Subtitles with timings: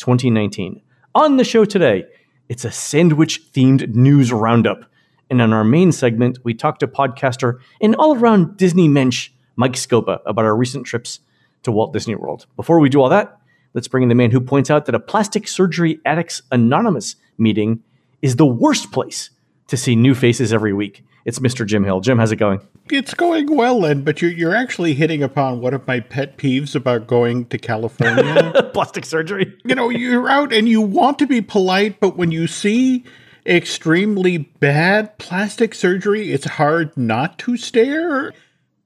[0.00, 0.80] 2019.
[1.14, 2.04] On the show today,
[2.48, 4.84] it's a sandwich themed news roundup.
[5.28, 9.74] And in our main segment, we talk to podcaster and all around Disney mensch, Mike
[9.74, 11.20] Scopa, about our recent trips
[11.62, 12.46] to Walt Disney World.
[12.56, 13.38] Before we do all that,
[13.74, 17.82] let's bring in the man who points out that a Plastic Surgery Addicts Anonymous meeting
[18.22, 19.30] is the worst place
[19.68, 21.04] to see new faces every week.
[21.24, 21.66] It's Mr.
[21.66, 22.00] Jim Hill.
[22.00, 22.60] Jim, how's it going?
[22.90, 26.74] It's going well, Len, but you're, you're actually hitting upon one of my pet peeves
[26.74, 28.70] about going to California.
[28.72, 29.56] Plastic surgery.
[29.64, 33.04] you know, you're out and you want to be polite, but when you see
[33.46, 38.32] extremely bad plastic surgery, it's hard not to stare.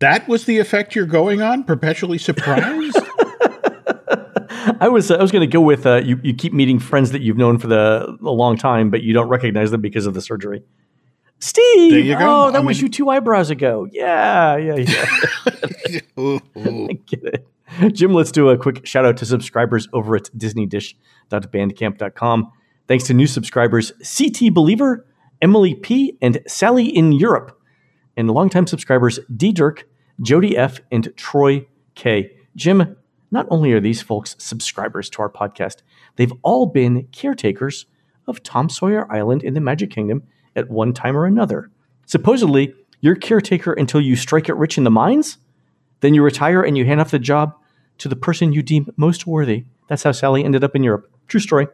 [0.01, 2.99] That was the effect you're going on, perpetually surprised?
[4.81, 6.19] I was I was going to go with uh, you.
[6.23, 9.29] You keep meeting friends that you've known for the a long time, but you don't
[9.29, 10.63] recognize them because of the surgery.
[11.47, 12.47] Steve, There you go.
[12.47, 13.87] oh, that I was mean- you two eyebrows ago.
[13.93, 16.01] Yeah, yeah, yeah.
[16.19, 16.87] Ooh, ooh.
[16.91, 17.47] I get it.
[17.93, 22.53] Jim, let's do a quick shout out to subscribers over at disneydish.bandcamp.com.
[22.89, 25.07] Thanks to new subscribers CT Believer,
[25.43, 27.61] Emily P, and Sally in Europe.
[28.17, 29.87] And longtime subscribers D Dirk,
[30.23, 32.31] Jody F, and Troy K.
[32.57, 32.97] Jim,
[33.31, 35.83] not only are these folks subscribers to our podcast,
[36.17, 37.85] they've all been caretakers
[38.27, 40.23] of Tom Sawyer Island in the Magic Kingdom
[40.57, 41.71] at one time or another.
[42.07, 45.39] Supposedly, you're caretaker until you strike it rich in the mines?
[46.01, 47.55] Then you retire and you hand off the job
[47.99, 49.65] to the person you deem most worthy.
[49.89, 51.11] That's how Sally ended up in Europe.
[51.29, 51.69] True story.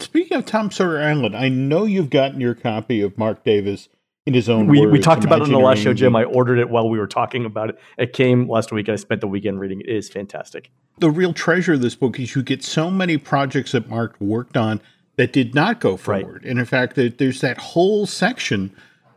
[0.00, 3.88] Speaking of Tom Sawyer Island, I know you've gotten your copy of Marc Davis
[4.26, 4.92] in his own We, words.
[4.92, 6.14] we talked about it in the last show, Jim.
[6.14, 7.78] I ordered it while we were talking about it.
[7.96, 8.88] It came last week.
[8.90, 9.88] I spent the weekend reading it.
[9.88, 10.70] It is fantastic.
[10.98, 14.56] the real treasure of this book is you get so many projects that Marc worked
[14.58, 14.82] on
[15.20, 16.22] that did not go Right.
[16.22, 16.46] forward.
[16.46, 18.70] And in fact, there's that whole section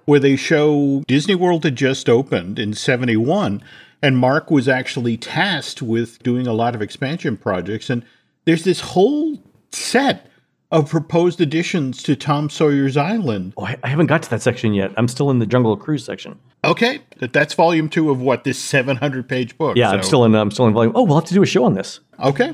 [0.04, 3.62] where they show Disney World had just opened in 71,
[4.02, 7.90] and Marc was actually tasked with doing a lot of expansion projects.
[7.90, 8.04] And
[8.44, 10.28] there's this whole set
[10.74, 13.54] of proposed additions to Tom Sawyer's Island.
[13.56, 14.92] Oh, I, haven't got to that section yet.
[14.98, 16.38] I'm still in the Jungle Cruise section.
[16.66, 19.78] Okay, that's volume two of what this 700 page book.
[19.78, 20.36] Yeah, I'm still in.
[20.36, 20.92] I'm still in volume.
[20.96, 22.02] Oh, we'll have to do a show on this.
[22.22, 22.54] okay.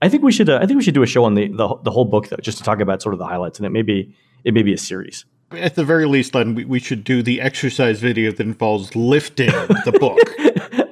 [0.00, 0.48] I think we should.
[0.48, 2.36] Uh, I think we should do a show on the, the the whole book though,
[2.36, 3.58] just to talk about sort of the highlights.
[3.58, 4.14] And it may be
[4.44, 5.24] it may be a series.
[5.50, 9.46] At the very least, then we, we should do the exercise video that involves lifting
[9.46, 10.18] the book.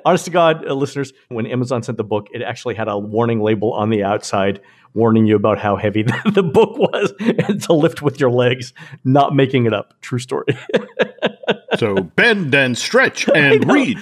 [0.07, 3.41] Honest to God, uh, listeners, when Amazon sent the book, it actually had a warning
[3.41, 4.61] label on the outside
[4.97, 8.73] warning you about how heavy the, the book was and to lift with your legs,
[9.05, 9.95] not making it up.
[10.01, 10.47] True story.
[11.79, 13.99] so bend and stretch and read.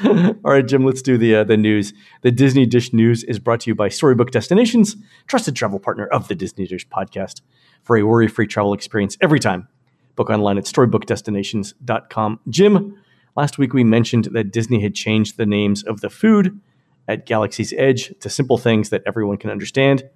[0.04, 1.92] All right, Jim, let's do the uh, the news.
[2.22, 6.28] The Disney Dish News is brought to you by Storybook Destinations, trusted travel partner of
[6.28, 7.40] the Disney Dish podcast.
[7.82, 9.66] For a worry-free travel experience every time,
[10.14, 12.40] book online at storybookdestinations.com.
[12.48, 13.02] Jim,
[13.36, 16.60] last week we mentioned that Disney had changed the names of the food
[17.08, 20.08] at Galaxy's Edge to simple things that everyone can understand.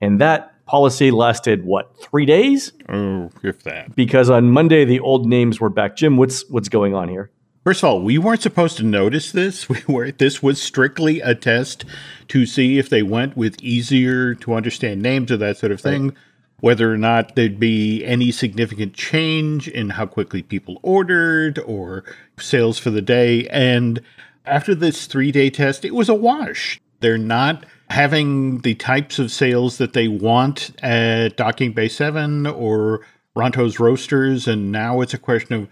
[0.00, 2.72] And that policy lasted what, 3 days?
[2.88, 3.94] Oh, if that.
[3.96, 5.96] Because on Monday the old names were back.
[5.96, 7.30] Jim, what's what's going on here?
[7.68, 9.68] First of all, we weren't supposed to notice this.
[9.68, 10.10] We were.
[10.10, 11.84] This was strictly a test
[12.28, 16.16] to see if they went with easier to understand names or that sort of thing.
[16.60, 22.04] Whether or not there'd be any significant change in how quickly people ordered or
[22.38, 23.46] sales for the day.
[23.48, 24.00] And
[24.46, 26.80] after this three day test, it was a wash.
[27.00, 33.02] They're not having the types of sales that they want at Docking Bay 7 or
[33.36, 34.48] Ronto's Roasters.
[34.48, 35.68] And now it's a question of,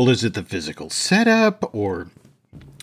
[0.00, 2.08] well, is it the physical setup or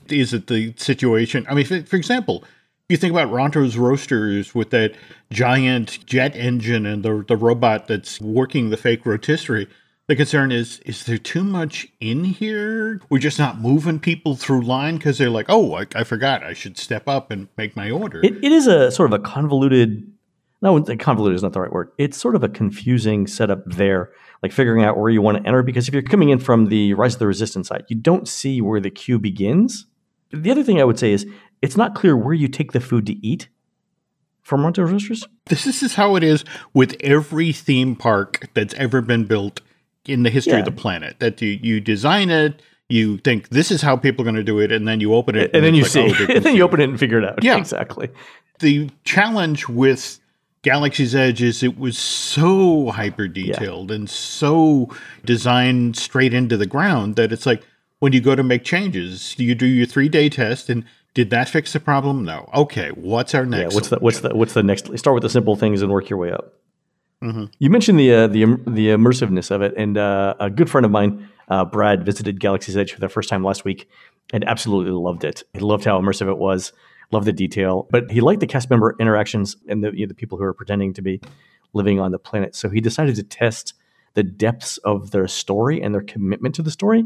[0.08, 1.48] is it the situation?
[1.50, 2.44] I mean, for, example,
[2.90, 4.94] you think about Ronto's Roasters with that
[5.32, 9.68] giant jet engine and the, the robot that's working the fake rotisserie.
[10.06, 13.02] The concern is, is there too much in here?
[13.10, 16.44] We're just not moving people through line because they're like, oh, I, I forgot.
[16.44, 18.22] I should step up and make my order.
[18.24, 20.08] It, it is a sort of a convoluted.
[20.62, 21.90] No, convoluted is not the right word.
[21.98, 24.12] It's sort of a confusing setup there,
[24.44, 25.64] like figuring out where you want to enter.
[25.64, 28.62] Because if you're coming in from the Rise of the Resistance side, you don't see
[28.62, 29.86] where the queue begins.
[30.32, 31.26] The other thing I would say is
[31.62, 33.48] it's not clear where you take the food to eat
[34.44, 35.26] from Ronto Roasters.
[35.48, 39.62] This is how it is with every theme park that's ever been built
[40.06, 40.60] in the history Yeah.
[40.60, 41.20] of the planet.
[41.20, 44.60] That you, you design it, you think this is how people are going to do
[44.60, 46.64] it, and then you open it, And then you it's see, oh, and then you
[46.64, 47.44] open it and figure it out.
[47.44, 47.58] Yeah.
[47.58, 48.10] exactly.
[48.60, 50.20] the challenge with
[50.68, 54.90] Galaxy's Edge is it was so hyper detailed and so
[55.24, 57.64] designed straight into the ground that it's like
[58.00, 60.84] when you go to make changes, you do your three day test and
[61.14, 62.26] did that fix the problem?
[62.26, 62.50] No.
[62.54, 63.62] Okay, what's our Yeah.
[63.62, 63.76] next?
[63.76, 64.86] What's the what's the what's the next?
[64.98, 66.54] Start with the simple things and work your way up.
[67.24, 67.46] Mm-hmm.
[67.60, 70.92] You mentioned the uh, the the immersiveness of it, and uh, a good friend of
[70.92, 73.88] mine, uh, Brad, visited Galaxy's Edge for the first time last week,
[74.34, 75.44] and absolutely loved it.
[75.54, 76.74] He loved how immersive it was.
[77.12, 80.14] Love the detail, but he liked the cast member interactions and the you know, the
[80.14, 81.22] people who are pretending to be
[81.74, 82.54] living on the planet.
[82.56, 83.74] So he decided to test
[84.14, 87.06] the depths of their story and their commitment to the story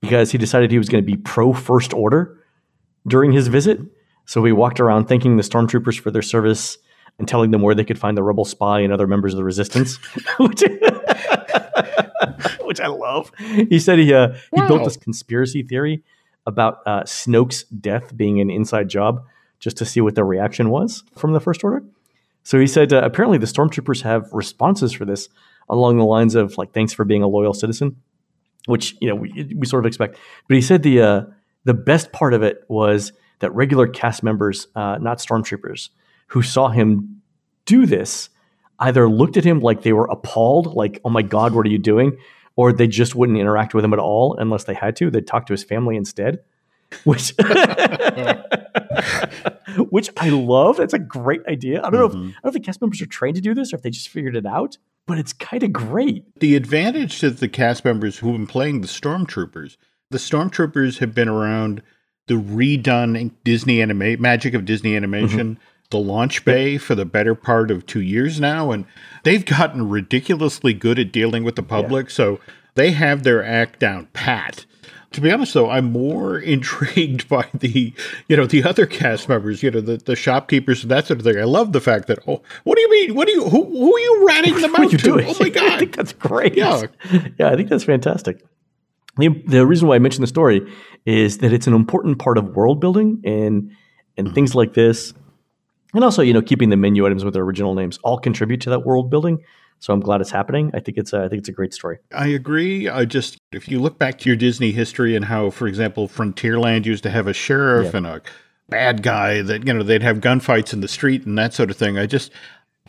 [0.00, 2.36] because he decided he was going to be pro First Order
[3.06, 3.78] during his visit.
[4.26, 6.78] So he walked around thanking the stormtroopers for their service
[7.18, 9.44] and telling them where they could find the rebel spy and other members of the
[9.44, 9.96] resistance,
[10.40, 10.62] which,
[12.62, 13.30] which I love.
[13.38, 14.68] He said he uh, he Wow.
[14.68, 16.02] built this conspiracy theory
[16.46, 19.24] about uh, Snoke's death being an inside job
[19.58, 21.84] just to see what the reaction was from the First Order.
[22.42, 25.28] So he said uh, apparently the stormtroopers have responses for this
[25.68, 27.96] along the lines of like thanks for being a loyal citizen,
[28.66, 30.18] which you know we, we sort of expect.
[30.48, 31.22] But he said the uh,
[31.64, 35.90] the best part of it was that regular cast members, uh, not stormtroopers,
[36.28, 37.22] who saw him
[37.64, 38.28] do this,
[38.80, 41.78] either looked at him like they were appalled, like "Oh my God, what are you
[41.78, 42.18] doing?"
[42.56, 45.10] Or they just wouldn't interact with him at all unless they had to.
[45.10, 46.40] They'd talk to his family instead,
[47.04, 47.34] which
[49.90, 50.76] which I love.
[50.76, 51.80] That's a great idea.
[51.80, 52.18] I don't know if mm-hmm.
[52.18, 53.90] I don't know if the cast members are trained to do this or if they
[53.90, 56.24] just figured it out, but it's kind of great.
[56.40, 59.76] The advantage to the cast members who've been playing the stormtroopers,
[60.10, 61.82] the stormtroopers have been around
[62.28, 65.62] the redone Disney anime magic of Disney animation, mm-hmm.
[65.92, 68.84] The launch bay for the better part of two years now, and
[69.22, 72.10] they've gotten ridiculously good at dealing with the public.
[72.10, 72.40] So
[72.74, 74.66] they have their act down pat.
[75.12, 77.92] To be honest, though, I'm more intrigued by the,
[78.28, 81.24] you know, the other cast members, you know, the, the shopkeepers and that sort of
[81.24, 81.38] thing.
[81.38, 83.14] I love the fact that, oh, what do you mean?
[83.14, 84.96] What do you, who, who are you ratting them out to?
[84.96, 85.26] doing?
[85.28, 85.78] Oh my I god!
[85.78, 86.56] think that's great.
[86.56, 86.84] Yeah.
[87.38, 88.42] yeah, I think that's fantastic.
[89.18, 90.66] The, the reason why I mentioned the story
[91.04, 93.70] is that it's an important part of world building and
[94.16, 94.34] and mm.
[94.34, 95.14] things like this,
[95.94, 98.70] and also you know keeping the menu items with their original names all contribute to
[98.70, 99.42] that world building.
[99.78, 100.70] So I'm glad it's happening.
[100.74, 101.98] I think it's a, I think it's a great story.
[102.14, 102.88] I agree.
[102.88, 106.86] I just, if you look back to your Disney history and how, for example, Frontierland
[106.86, 107.96] used to have a sheriff Yeah.
[107.96, 108.22] and a
[108.68, 111.76] bad guy that, you know, they'd have gunfights in the street and that sort of
[111.76, 111.98] thing.
[111.98, 112.30] I just,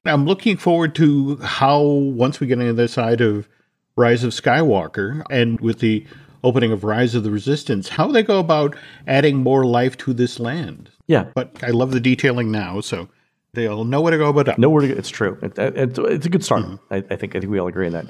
[0.06, 3.50] I'm looking forward to how, once we get into the side of
[3.96, 6.06] Rise of Skywalker and with the
[6.44, 8.76] opening of Rise of the Resistance, how they go about
[9.08, 10.92] adding more life to this land.
[11.08, 13.10] Yeah, But I love the detailing now, so
[13.54, 14.58] they'll know where to go about it.
[14.58, 14.94] nowhere to go.
[14.96, 15.38] It's true.
[15.42, 16.66] It, it, it's a good start.
[16.90, 18.06] I, I think I think we all agree on that.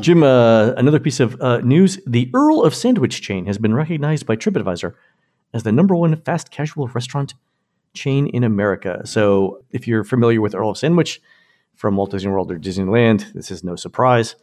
[0.00, 4.24] Jim, uh, another piece of uh, news: the Earl of Sandwich chain has been recognized
[4.24, 4.94] by TripAdvisor
[5.52, 7.34] as the number one fast casual restaurant
[7.92, 9.02] chain in America.
[9.04, 11.20] So, if you're familiar with Earl of Sandwich
[11.74, 14.36] from Walt Disney World or Disneyland, this is no surprise.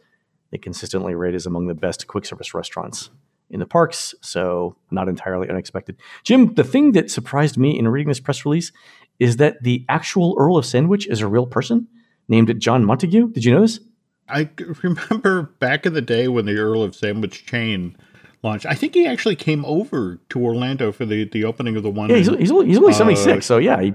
[0.52, 3.10] They consistently rate as among the best quick service restaurants
[3.50, 5.96] in the parks, so not entirely unexpected.
[6.24, 8.72] Jim, the thing that surprised me in reading this press release
[9.18, 11.88] is that the actual Earl of Sandwich is a real person
[12.28, 13.32] named John Montagu.
[13.32, 13.80] Did you know this?
[14.28, 14.48] I
[14.82, 17.96] remember back in the day when the Earl of Sandwich chain
[18.42, 18.66] launched.
[18.66, 22.08] I think he actually came over to Orlando for the, the opening of the one.
[22.10, 23.92] Yeah, he's, he's only, he's only Uh, 76, so yeah, he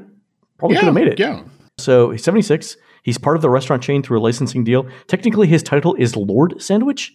[0.58, 1.20] probably yeah, could have made it.
[1.20, 1.44] Yeah.
[1.78, 2.78] So he's 76.
[3.04, 4.88] He's part of the restaurant chain through a licensing deal.
[5.08, 7.14] Technically, his title is Lord Sandwich.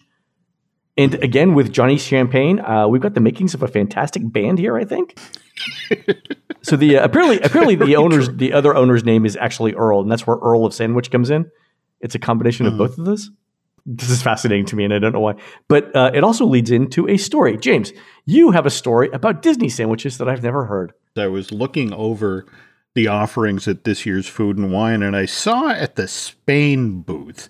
[0.97, 4.77] And again, with Johnny Champagne, uh, we've got the makings of a fantastic band here.
[4.77, 5.17] I think.
[6.61, 10.11] so the uh, apparently apparently the owner's the other owner's name is actually Earl, and
[10.11, 11.49] that's where Earl of Sandwich comes in.
[12.01, 13.29] It's a combination of both of those.
[13.85, 15.35] This is fascinating to me, and I don't know why.
[15.67, 17.57] But uh, it also leads into a story.
[17.57, 17.93] James,
[18.25, 20.93] you have a story about Disney sandwiches that I've never heard.
[21.15, 22.45] I was looking over
[22.93, 27.49] the offerings at this year's Food and Wine, and I saw at the Spain booth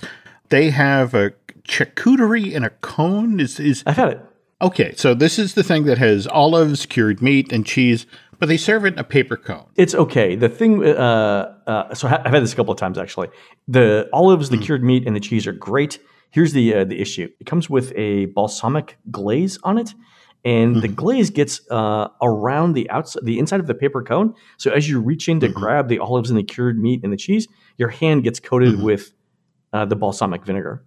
[0.51, 1.31] they have a
[1.67, 3.39] charcuterie in a cone.
[3.39, 4.21] Is is I've had it.
[4.61, 4.93] okay?
[4.95, 8.05] So this is the thing that has olives, cured meat, and cheese,
[8.39, 9.67] but they serve it in a paper cone.
[9.75, 10.35] It's okay.
[10.35, 13.29] The thing, uh, uh, so I've had this a couple of times actually.
[13.67, 15.99] The olives, the cured meat, and the cheese are great.
[16.31, 19.93] Here's the uh, the issue: it comes with a balsamic glaze on it,
[20.43, 24.33] and the glaze gets uh, around the outside, the inside of the paper cone.
[24.57, 27.17] So as you reach in to grab the olives and the cured meat and the
[27.17, 29.13] cheese, your hand gets coated with
[29.73, 30.83] uh, the balsamic vinegar,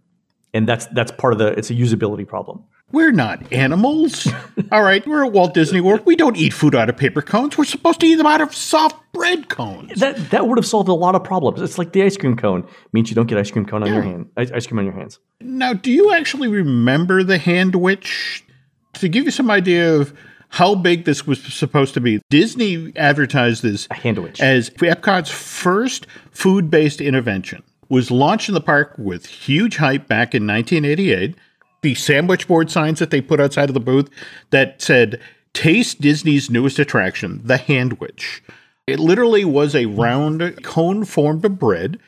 [0.55, 1.49] and that's that's part of the.
[1.49, 2.65] It's a usability problem.
[2.93, 4.29] We're not animals.
[4.73, 6.03] All right, we're at Walt Disney World.
[6.05, 7.59] We don't eat food out of paper cones.
[7.59, 9.99] We're supposed to eat them out of soft bread cones.
[9.99, 11.61] That that would have solved a lot of problems.
[11.61, 14.03] It's like the ice cream cone means you don't get ice cream cone on your
[14.03, 14.31] hand.
[14.37, 15.19] Ice, cream on your hands.
[15.41, 18.43] Now, do you actually remember the handwich?
[18.95, 20.15] To give you some idea of
[20.51, 24.39] how big this was supposed to be, Disney advertised this A handwich.
[24.39, 27.65] as Epcot's first food based intervention.
[27.95, 31.37] Was launched in the park with huge hype back in 1988.
[31.83, 34.11] The sandwich board signs that they put outside of the booth
[34.51, 35.21] that said,
[35.53, 38.41] Taste Disney's newest attraction, the Handwich.
[38.89, 42.01] It literally was a round cone formed of bread.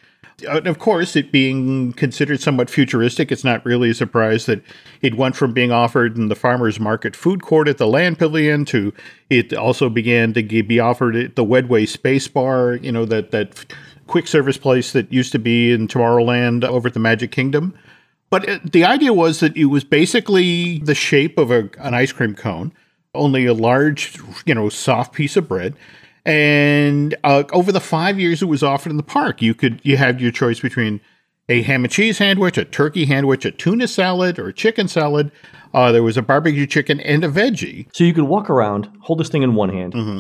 [0.48, 4.62] Uh, of course, it being considered somewhat futuristic, it's not really a surprise that
[5.02, 8.64] it went from being offered in the farmers market food court at the Land Pavilion
[8.64, 8.92] to
[9.30, 13.64] it also began to be offered at the Wedway Space Bar, you know, that, that
[14.06, 17.74] quick service place that used to be in Tomorrowland over at the Magic Kingdom.
[18.30, 22.12] But it, the idea was that it was basically the shape of a, an ice
[22.12, 22.72] cream cone,
[23.14, 25.74] only a large, you know, soft piece of bread.
[26.24, 29.96] And uh, over the five years it was offered in the park, you could you
[29.96, 31.00] had your choice between
[31.48, 35.30] a ham and cheese sandwich, a turkey sandwich, a tuna salad, or a chicken salad.
[35.72, 37.86] Uh, there was a barbecue chicken and a veggie.
[37.92, 40.18] So you could walk around, hold this thing in one hand, Mm-hmm.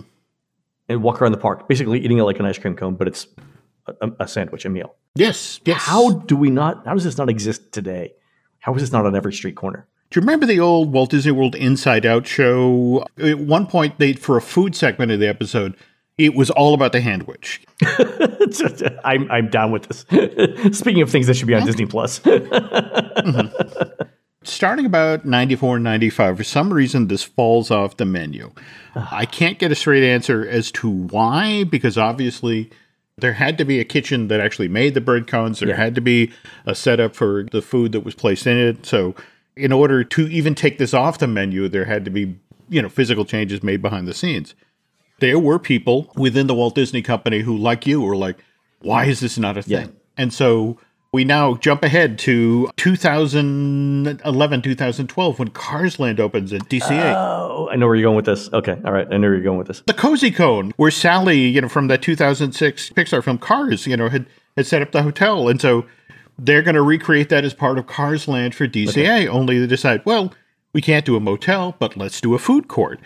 [0.88, 3.26] and walk around the park, basically eating it like an ice cream cone, but it's
[4.00, 4.94] a, a sandwich, a meal.
[5.14, 5.82] Yes, yes.
[5.82, 6.86] How do we not?
[6.86, 8.14] How does this not exist today?
[8.58, 9.86] How is this not on every street corner?
[10.10, 13.06] Do you remember the old Walt Disney World Inside Out show?
[13.18, 15.76] At one point, they for a food segment of the episode,
[16.18, 17.62] it was all about the sandwich.
[19.04, 20.78] I'm I'm down with this.
[20.78, 24.02] Speaking of things that should be on Disney Plus, mm-hmm.
[24.44, 28.52] Starting about 94, 95, for some reason, this falls off the menu.
[28.94, 32.70] I can't get a straight answer as to why, because obviously
[33.18, 35.60] there had to be a kitchen that actually made the bread cones.
[35.60, 35.76] There Yeah.
[35.76, 36.30] had to be
[36.66, 38.84] a setup for the food that was placed in it.
[38.84, 39.14] So,
[39.56, 42.34] in order to even take this off the menu, there had to be,
[42.68, 44.54] you know, physical changes made behind the scenes.
[45.20, 48.36] There were people within the Walt Disney Company who, like you, were like,
[48.80, 49.84] why is this not a Yeah.
[49.84, 49.92] thing?
[50.18, 50.76] And so
[51.16, 57.14] we now jump ahead to 2011, 2012, when Cars Land opens at DCA.
[57.16, 58.52] oh, I know where you're going with this.
[58.52, 59.82] Okay, all right, I know where you're going with this.
[59.86, 64.10] the Cozy Cone, where Sally, you know, from that 2006 Pixar film Cars, you know,
[64.10, 64.26] had,
[64.58, 65.48] had set up the hotel.
[65.48, 65.86] And so
[66.38, 70.04] they're going to recreate that as part of Cars Land for DCA, only they decide,
[70.04, 70.34] well,
[70.74, 73.00] we can't do a motel, but let's do a food court.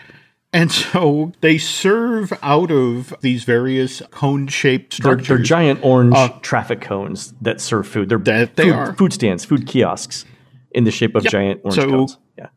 [0.53, 5.27] And so they serve out of these various cone shaped They're, structures.
[5.27, 8.09] they're giant orange uh, traffic cones that serve food.
[8.09, 8.93] They're That they food, are.
[8.93, 10.25] food stands, food kiosks
[10.71, 12.17] in the shape of giant orange So- cones.
[12.37, 12.47] Yeah.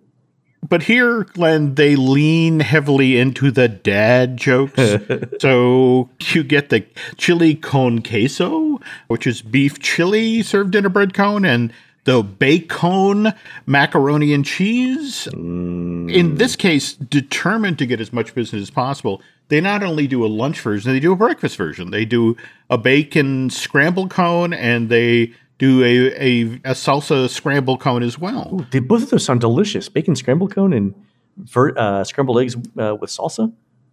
[0.66, 4.80] But here, Len, they lean heavily into the dad jokes.
[5.40, 6.86] so you get the
[7.18, 11.70] chili con queso, which is beef chili served in a bread cone, and
[12.04, 13.32] the bacon
[13.66, 15.26] macaroni and cheese.
[15.26, 20.24] In this case, determined to get as much business as possible, they not only do
[20.24, 21.90] a lunch version, they do a breakfast version.
[21.90, 22.36] They do
[22.70, 28.66] a bacon scramble cone and they do a, a, a salsa scramble cone as well.
[28.70, 29.88] They, both of those sound delicious.
[29.88, 30.94] Bacon scramble cone and
[31.36, 33.52] ver, uh, scrambled eggs uh, with salsa.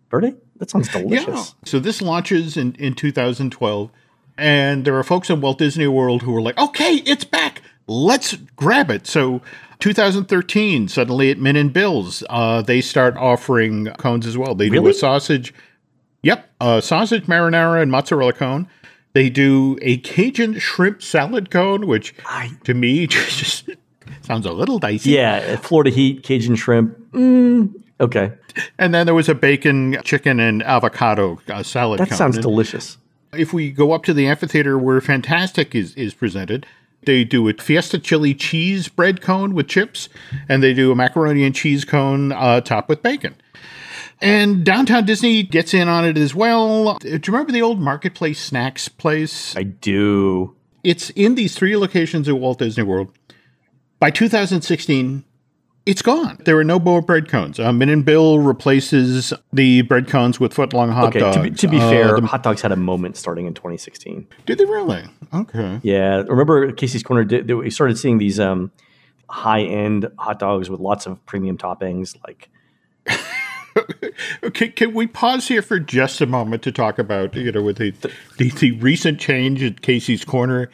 [0.09, 0.35] Verde?
[0.57, 1.27] That sounds delicious.
[1.27, 1.43] Yeah.
[1.65, 3.89] So this launches in, in 2012,
[4.37, 7.61] and there are folks in Walt Disney World who are like, okay, it's back.
[7.87, 9.07] Let's grab it.
[9.07, 9.41] So
[9.79, 14.55] 2013, suddenly at Min and Bill's, uh, they start offering cones as well.
[14.55, 15.53] They do a sausage.
[16.23, 18.67] Yep, a sausage marinara and mozzarella cone.
[19.13, 23.69] They do a Cajun shrimp salad cone, which I- to me just
[24.21, 25.11] sounds a little dicey.
[25.11, 26.97] Yeah, Florida heat, Cajun shrimp.
[27.11, 28.31] Mm, okay,
[28.77, 32.17] And then there was a bacon, chicken, and avocado uh, salad that cone.
[32.17, 32.97] sounds And- delicious.
[33.33, 36.65] If we go up to the amphitheater where Fantasmic is, is presented,
[37.05, 40.09] they do a Fiesta chili cheese bread cone with chips,
[40.47, 43.35] and they do a macaroni and cheese cone uh, topped with bacon.
[44.21, 46.97] And Downtown Disney gets in on it as well.
[46.99, 49.55] Do you remember the old Marketplace Snacks place?
[49.55, 50.55] I do.
[50.83, 53.09] It's in these three locations at Walt Disney World.
[53.99, 55.23] By 2016,
[55.85, 56.37] it's gone.
[56.45, 57.59] There are no more bread cones.
[57.59, 61.37] Uh, Min and Bill replaces the bread cones with footlong hot Okay, dogs.
[61.37, 64.27] to be, to be Uh, fair, the- hot dogs had a moment starting in 2016.
[64.45, 65.03] did they really?
[65.33, 65.79] Okay.
[65.83, 67.23] Yeah, remember Casey's Corner?
[67.23, 68.71] Did, did- we started seeing these um,
[69.29, 72.49] high end hot dogs with lots of premium toppings, like
[74.43, 77.77] Okay, can we pause here for just a moment to talk about you know with
[77.77, 77.91] the
[78.37, 80.69] the, the recent change at Casey's Corner?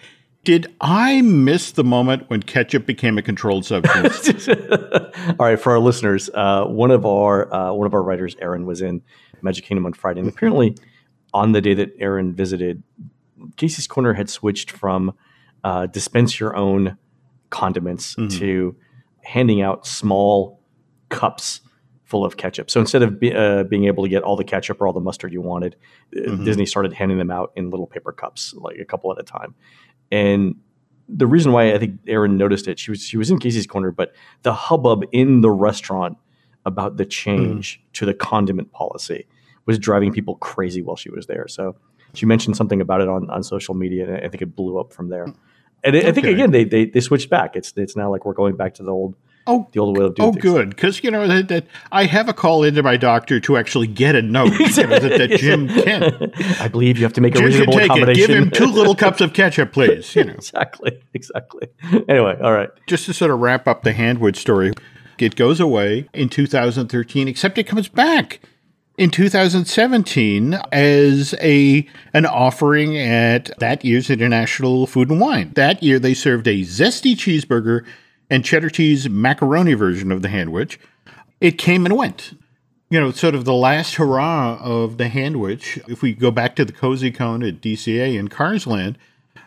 [0.48, 4.48] Did I miss the moment when ketchup became a controlled substance?
[4.48, 8.66] All right, for our listeners, uh, one of our uh, one of our writers, Aaron,
[8.66, 9.02] was in
[9.42, 10.78] Magic Kingdom on Friday, and apparently,
[11.34, 12.82] on the day that Aaron visited,
[13.58, 15.14] Casey's Corner had switched from
[15.66, 16.98] uh, dispense your own
[17.50, 18.74] condiments to
[19.26, 20.62] handing out small
[21.10, 21.60] cups
[22.08, 22.72] full of ketchup.
[22.72, 25.02] So instead of be, uh, being able to get all the ketchup or all the
[25.02, 25.76] mustard you wanted,
[26.16, 29.24] uh, Disney started handing them out in little paper cups, like a couple at a
[29.24, 29.56] time.
[30.12, 30.56] And
[31.10, 33.92] the reason why I think Erin noticed it, she was she was in Casey's corner,
[33.92, 36.18] but the hubbub in the restaurant
[36.66, 37.94] about the change mm.
[37.94, 39.26] to the condiment policy
[39.66, 41.48] was driving people crazy while she was there.
[41.48, 41.76] So
[42.14, 44.94] she mentioned something about it on, on social media, and I think it blew up
[44.94, 45.24] from there.
[45.84, 47.56] And I I think again they, they they switched back.
[47.56, 49.16] It's it's now like we're going back to the old
[49.48, 50.44] Oh, the old way of doing oh, things.
[50.44, 53.88] good, because you know that, that I have a call into my doctor to actually
[53.88, 56.32] get a note you know, that, that Jim can.
[56.60, 58.16] I believe you have to make a Jim should reasonable take it.
[58.16, 60.16] Give him two little cups of ketchup, please.
[60.16, 61.68] You know, exactly, exactly.
[62.08, 62.70] Anyway, all right.
[62.88, 64.74] just to sort of wrap up the Handwich story,
[65.18, 68.40] it goes away in 2013, except it comes back
[68.98, 75.52] in 2017 as a an offering at that year's International Food and Wine.
[75.56, 77.86] That year they served a zesty cheeseburger
[78.30, 80.78] and cheddar cheese macaroni version of the Handwich.
[81.40, 82.34] It came and went.
[82.90, 85.78] You know, sort of the last hurrah of the Handwich.
[85.90, 88.96] If we go back to the Cozy Cone at DCA in Carsland,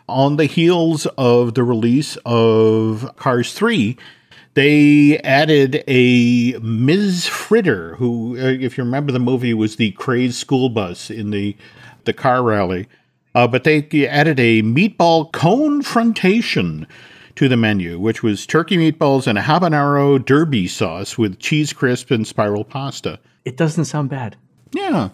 [0.07, 3.97] on the heels of the release of Cars 3,
[4.53, 7.27] they added a Ms.
[7.27, 11.55] Fritter, who, uh, if you remember the movie, was the crazed school bus in the,
[12.03, 12.87] the car rally.
[13.33, 16.85] Uh, but they added a meatball confrontation
[17.41, 22.11] to the menu, which was turkey meatballs and a habanero derby sauce with cheese crisp
[22.11, 23.19] and spiral pasta.
[23.45, 24.35] It doesn't sound bad.
[24.73, 25.09] Yeah.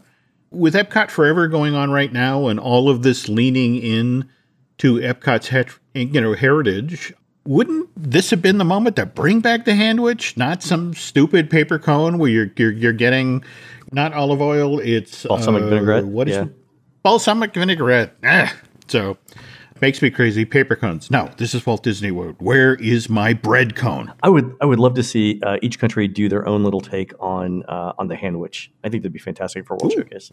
[0.51, 4.27] With Epcot Forever going on right now and all of this leaning in
[4.79, 7.13] to Epcot's het- you know heritage,
[7.45, 11.79] wouldn't this have been the moment to bring back the handwich, not some stupid paper
[11.79, 13.41] cone where you're you're, you're getting
[13.93, 16.03] not olive oil, it's Balsamic uh, vinaigrette?
[16.05, 16.43] What is Yeah.
[16.43, 16.49] it?
[17.03, 18.13] balsamic vinaigrette?
[18.25, 18.53] Ah,
[18.89, 19.17] so
[19.81, 20.45] makes me crazy.
[20.45, 21.09] Paper cones.
[21.09, 22.35] No, this is Walt Disney World.
[22.39, 24.13] Where is my bread cone?
[24.23, 27.13] I would I would love to see uh, each country do their own little take
[27.19, 28.71] on uh, on the handwich.
[28.83, 30.31] I think that'd be fantastic for World Showcase.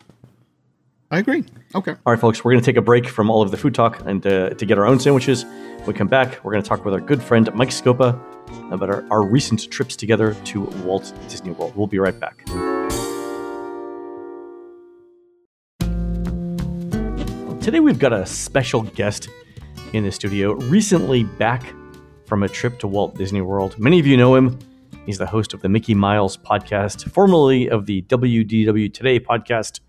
[1.10, 1.44] I agree.
[1.74, 1.92] Okay.
[1.92, 4.00] All right, folks, we're going to take a break from all of the food talk
[4.04, 5.44] and uh, to get our own sandwiches.
[5.44, 8.18] When we come back, we're going to talk with our good friend Mike Scopa
[8.72, 11.76] about our, our recent trips together to Walt Disney World.
[11.76, 12.44] We'll be right back.
[17.64, 19.30] Today, we've got a special guest
[19.94, 21.74] in the studio, recently back
[22.26, 23.78] from a trip to Walt Disney World.
[23.78, 24.58] Many of you know him.
[25.06, 29.80] He's the host of the Mickey Miles podcast, formerly of the WDW Today podcast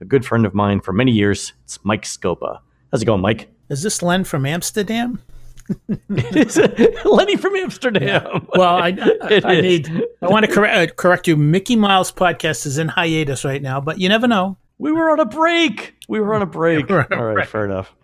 [0.00, 1.52] a good friend of mine for many years.
[1.64, 2.60] It's Mike Scopa.
[2.90, 3.50] How's it going, Mike?
[3.68, 5.20] Is this Len from Amsterdam?
[6.08, 6.56] It's
[7.04, 8.48] Lenny from Amsterdam.
[8.54, 8.88] Well, I,
[9.22, 10.02] I, I need.
[10.22, 11.36] I want to correct, uh, correct you.
[11.36, 14.56] Mickey Miles podcast is in hiatus right now, but you never know.
[14.78, 15.96] We were on a break.
[16.08, 16.88] We were on a break.
[16.88, 17.48] Right, All right, right.
[17.48, 17.94] fair enough.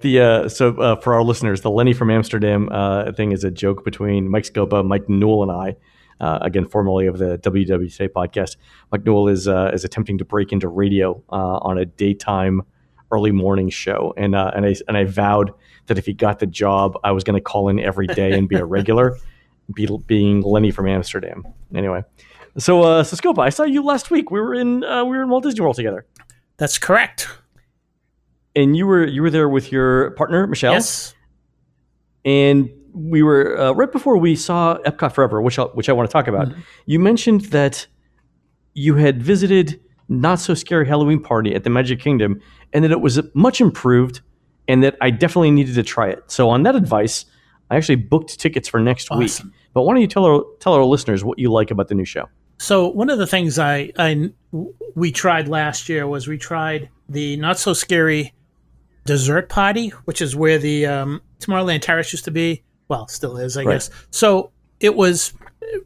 [0.00, 3.50] The uh, so uh, for our listeners, the Lenny from Amsterdam uh, thing is a
[3.50, 5.76] joke between Mike Scopa, Mike Newell, and I.
[6.20, 8.56] Uh, again, formerly of the WDW Today podcast,
[8.92, 12.62] Mike Newell is uh, is attempting to break into radio uh, on a daytime,
[13.10, 15.50] early morning show, and uh, and I and I vowed
[15.86, 18.48] that if he got the job, I was going to call in every day and
[18.48, 19.16] be a regular,
[19.74, 21.44] be, being Lenny from Amsterdam.
[21.74, 22.04] Anyway,
[22.58, 24.30] so uh, so Scopa, I saw you last week.
[24.30, 26.06] We were in uh, we were in Walt Disney World together
[26.56, 27.28] That's correct.
[28.56, 31.14] and you were you were there with your partner Michelle, Yes.
[32.24, 36.08] and we were uh, right before we saw Epcot Forever, which I, which I want
[36.08, 36.48] to talk about.
[36.86, 37.86] You mentioned that
[38.74, 42.40] you had visited Not So Scary Halloween Party at the Magic Kingdom,
[42.72, 44.20] and that it was much improved,
[44.68, 46.22] and that I definitely needed to try it.
[46.28, 47.24] So on that advice,
[47.70, 49.48] I actually booked tickets for next Awesome.
[49.48, 49.56] week.
[49.72, 52.04] But why don't you tell our tell our listeners what you like about the new
[52.04, 52.28] show?
[52.58, 54.30] So one of the things I, I
[54.94, 58.32] we tried last year was we tried the not so scary
[59.04, 62.62] dessert party, which is where the um, Tomorrowland Terrace used to be.
[62.88, 63.74] Well, still is, I Right.
[63.74, 63.90] guess.
[64.10, 65.32] So it was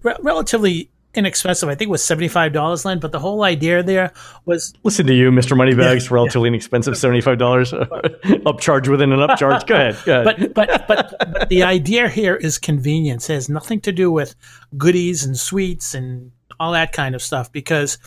[0.03, 1.69] re- relatively inexpensive.
[1.69, 2.99] I think it was seventy five dollars, Len.
[3.01, 4.13] But the whole idea there
[4.45, 5.57] was Listen to you, Mr.
[5.57, 9.67] Moneybags, relatively inexpensive, seventy-five dollars upcharge within an upcharge.
[9.67, 10.55] Go ahead, go ahead.
[10.55, 13.31] but but but but the idea here is convenience.
[13.31, 14.35] It has nothing to do with
[14.77, 17.51] goodies and sweets and all that kind of stuff.
[17.53, 17.99] Because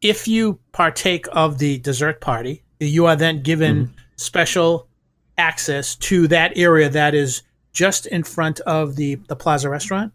[0.00, 3.94] if you partake of the dessert party, you are then given mm-hmm.
[4.16, 4.88] special
[5.36, 10.12] access to that area that is just in front of the the Plaza restaurant.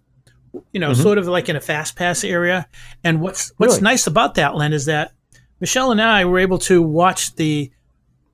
[0.71, 1.02] You know, mm-hmm.
[1.02, 2.67] sort of like in a fast pass area.
[3.04, 3.84] And what's what's Really?
[3.84, 5.13] nice about that, Len, is that
[5.60, 7.71] Michelle and I were able to watch the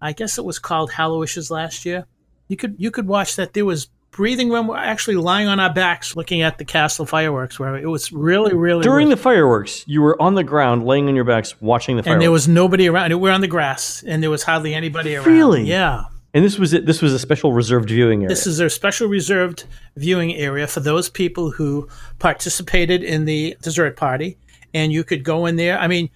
[0.01, 2.05] I guess it was called Hallowishes last year.
[2.47, 3.53] You could you could watch that.
[3.53, 3.89] There was
[4.19, 4.67] breathing room.
[4.67, 7.57] We're actually lying on our backs, looking at the castle fireworks.
[7.57, 11.15] Where it was really, really During the fireworks, you were on the ground, laying on
[11.15, 12.15] your backs, watching the fireworks.
[12.15, 13.11] and there was nobody around.
[13.11, 15.27] We were on the grass, and there was hardly anybody around.
[15.27, 15.63] Really?
[15.63, 16.03] Yeah.
[16.33, 16.85] And this was it.
[16.85, 18.27] This was a special reserved viewing area.
[18.27, 19.63] This is a special reserved
[19.95, 21.87] viewing area for those people who
[22.19, 24.37] participated in the dessert party,
[24.73, 25.79] and you could go in there.
[25.79, 26.09] I mean,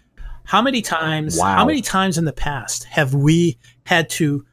[0.44, 1.38] how many times?
[1.38, 1.56] Wow.
[1.56, 4.46] How many times in the past have we had to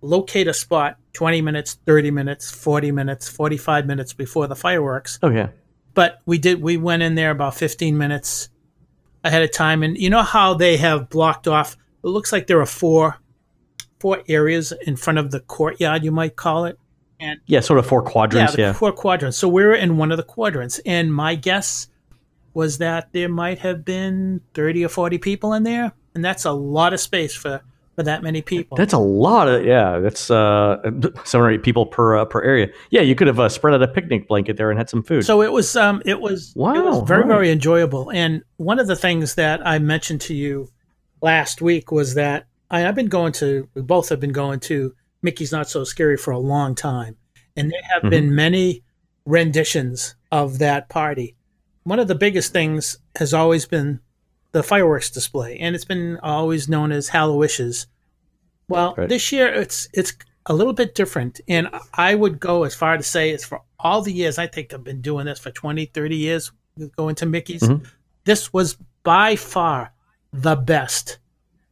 [0.00, 5.18] locate a spot 20 minutes, 30 minutes, 40 minutes, 45 minutes before the fireworks?
[5.24, 5.48] oh yeah.
[5.94, 6.62] But we did.
[6.62, 8.50] We went in there about 15 minutes
[9.24, 11.76] ahead of time, and you know how they have blocked off.
[12.04, 13.16] It looks like there are four
[13.98, 16.78] four areas in front of the courtyard, you might call it.
[17.18, 18.52] And Yeah, sort of four quadrants.
[18.54, 18.72] the Yeah.
[18.72, 19.36] four quadrants.
[19.36, 21.88] So we were in one of the quadrants, and my guess
[22.54, 26.52] was that there might have been thirty or forty people in there, and that's a
[26.52, 27.60] lot of space for
[27.98, 28.76] for that many people.
[28.76, 29.98] That's a lot of yeah.
[29.98, 30.76] That's uh,
[31.24, 32.68] seven or eight people per uh, per area.
[32.90, 35.24] Yeah, you could have uh, spread out a picnic blanket there and had some food.
[35.24, 37.28] So it was um it was it Wow, was very right.
[37.28, 38.12] very enjoyable.
[38.12, 40.68] And one of the things that I mentioned to you
[41.20, 44.94] last week was that I, I've been going to we both have been going to
[45.20, 47.16] Mickey's Not So Scary for a long time,
[47.56, 48.84] and there have been many
[49.26, 51.34] renditions of that party.
[51.82, 53.98] One of the biggest things has always been
[54.52, 57.86] the fireworks display, and it's been always known as Hallowishes.
[58.68, 59.08] Well, Right.
[59.08, 60.12] this year it's it's
[60.46, 64.02] a little bit different, and I would go as far to say it's for all
[64.02, 66.50] the years I think I've been doing this for 20, 30 years,
[66.96, 67.62] going to Mickey's.
[67.62, 67.86] Mhm.
[68.24, 69.92] This was by far
[70.32, 71.18] the best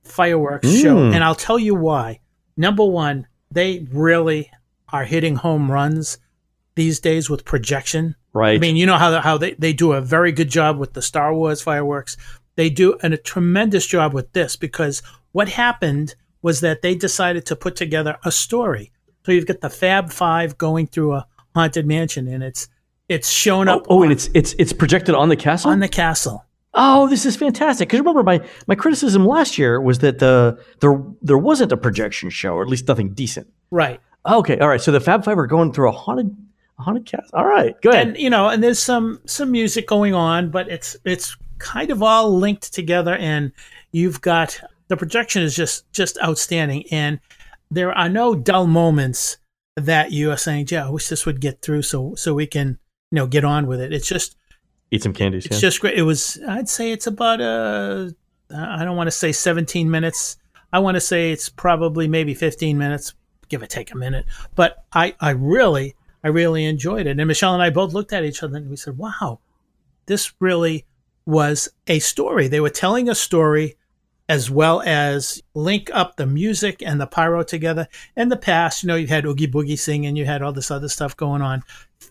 [0.05, 1.15] fireworks show, Mm.
[1.15, 2.21] and I'll tell you why.
[2.57, 4.51] Number one, they really
[4.91, 6.19] are hitting home runs
[6.75, 8.15] these days with projection.
[8.33, 8.57] right.
[8.57, 11.01] I mean, you know how how they, they do a very good job with the
[11.03, 12.17] Star Wars fireworks.
[12.57, 17.47] They do an, a tremendous job with this because what happened was that they decided
[17.47, 18.93] to put together a story.
[19.25, 22.69] So you've got the Fab Five going through a haunted mansion, and it's
[23.09, 25.71] it's shown oh, up oh, and it's it's it's projected on the castle.
[25.71, 26.45] on the castle.
[26.75, 27.89] oh, this is fantastic.
[27.89, 32.31] Because remember, my my criticism last year was that the there there wasn't a projection
[32.31, 33.49] show, or at least nothing decent.
[33.71, 34.01] Right.
[34.25, 34.81] Okay, all right.
[34.81, 36.35] So the Fab Five are going through a haunted
[36.79, 37.31] a haunted castle.
[37.33, 38.09] All right, go ahead.
[38.09, 42.03] and you know and there's some some music going on but it's it's kind of
[42.03, 43.53] all linked together and
[43.93, 46.85] you've got the projection is just just outstanding.
[46.91, 47.21] And
[47.71, 49.39] there are no dull moments
[49.77, 52.79] that you are saying yeah i wish this would get through so so we can
[53.11, 53.93] you know get on with it.
[53.93, 54.37] It's just
[54.91, 55.47] Eat some candies.
[55.47, 55.61] it's yeah.
[55.61, 55.99] just great.
[55.99, 58.09] It was i'd say it's about uh
[58.55, 60.37] i don't want to say 17 minutes.
[60.73, 63.15] I want to say it's probably maybe 15 minutes
[63.49, 64.27] give or take a minute.
[64.55, 67.19] But i i really i really enjoyed it.
[67.19, 69.41] And michelle and i both looked at each other and we said wow
[70.07, 70.87] this really
[71.27, 72.49] was a story.
[72.49, 73.77] They were telling a story
[74.29, 77.87] as well as link up the music and the pyro together.
[78.17, 80.89] In the past you know you had oogie boogie singing you had all this other
[80.89, 81.63] stuff going on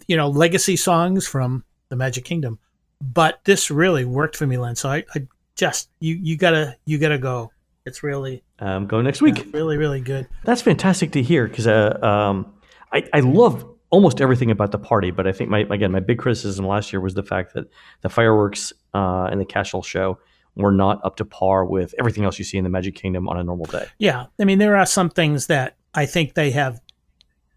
[0.07, 2.59] you know legacy songs from the magic kingdom.
[3.01, 6.97] But this really worked for me len so i, I just you you gotta you
[6.97, 7.51] gotta go.
[7.85, 9.47] It's really um, go next week.
[9.53, 10.27] really really good.
[10.43, 12.53] That's fantastic to hear because uh, um,
[12.91, 16.19] I, I love almost everything about the party, but I think my again my big
[16.19, 17.69] criticism last year was the fact that
[18.01, 20.17] the fireworks uh, and the castle show
[20.55, 23.37] were not up to par with everything else you see in the Magic Kingdom on
[23.37, 23.85] a normal day.
[23.97, 26.79] Yeah, I mean there are some things that I think they have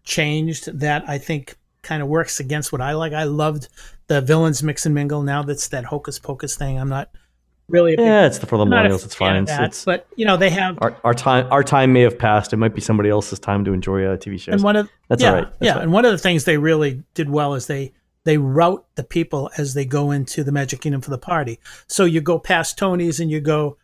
[0.03, 3.13] changed that I think kind of works against what I like.
[3.13, 3.69] I loved
[4.07, 5.21] the villains mix and mingle.
[5.23, 6.77] Now that's that hocus pocus thing.
[6.77, 7.09] I'm not
[7.69, 9.05] really a big, Yeah, it's for the I'm not millennials.
[9.05, 9.45] It's fine.
[9.45, 11.47] that, it's but you know they have our, our time.
[11.51, 12.51] Our time may have passed.
[12.53, 14.51] It might be somebody else's time to enjoy a TV show.
[14.51, 15.43] and one of That's yeah all right.
[15.51, 15.83] That's yeah fine.
[15.83, 17.93] and one of the things they really did well is they
[18.29, 21.59] they route the people as they go into the Magic Kingdom for the party.
[21.87, 23.77] So you go past Tony's and you go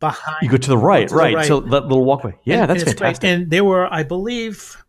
[0.00, 0.42] behind.
[0.42, 1.46] you go to the right, the right, right.
[1.46, 2.34] So that little walkway.
[2.42, 3.06] Yeah, And- that's and it's great.
[3.18, 3.30] fantastic.
[3.30, 4.82] And there were, I believe,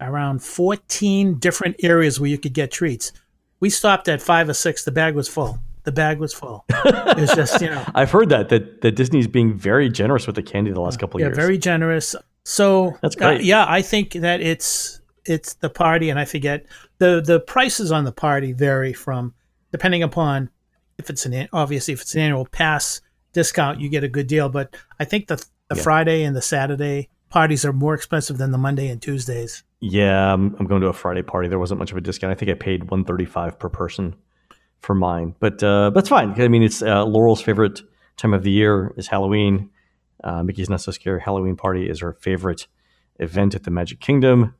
[0.00, 3.12] around 14 different areas where you could get treats.
[3.60, 4.84] We stopped at five or six.
[4.84, 5.60] The bag was full.
[5.84, 6.64] The bag was full.
[6.68, 10.34] it was just, you know, I've heard that that that Disney's being very generous with
[10.34, 11.36] the candy the last couple of yeah, years.
[11.38, 12.16] Yeah, very generous.
[12.44, 13.44] So That's uh, great.
[13.44, 16.66] yeah, I think that it's it's the party, and I forget
[16.98, 19.34] the the prices on the party vary from
[19.72, 20.50] depending upon
[20.98, 23.00] if it's an obviously if it's an annual pass
[23.32, 24.48] discount, you get a good deal.
[24.48, 25.36] But I think the
[25.68, 25.82] the Yeah.
[25.82, 29.64] Friday and the Saturday parties are more expensive than the Monday and Tuesdays.
[29.80, 31.48] Yeah, I'm, I'm going to a Friday party.
[31.48, 32.30] There wasn't much of a discount.
[32.30, 34.14] I think I paid 135 per person
[34.80, 36.40] for mine, but uh, that's fine.
[36.40, 37.82] I mean, it's uh, Laurel's favorite
[38.16, 39.70] time of the year is Halloween.
[40.24, 42.68] Uh, Mickey's Not So Scary Halloween Party is her favorite
[43.18, 44.54] event at the Magic Kingdom.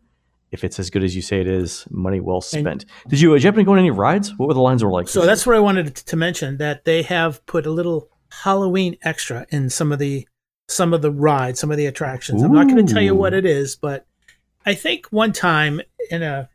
[0.52, 2.84] If it's as good as you say it is, money well spent.
[3.08, 4.32] did you uh, did you happen to go on any rides?
[4.36, 5.08] What were the lines were like?
[5.08, 9.46] So that's what I wanted to mention that they have put a little Halloween extra
[9.50, 10.26] in some of the
[10.68, 12.42] some of the rides, some of the attractions.
[12.42, 14.06] I'm not going to tell you what it is, but
[14.64, 15.80] I think one time
[16.10, 16.48] in a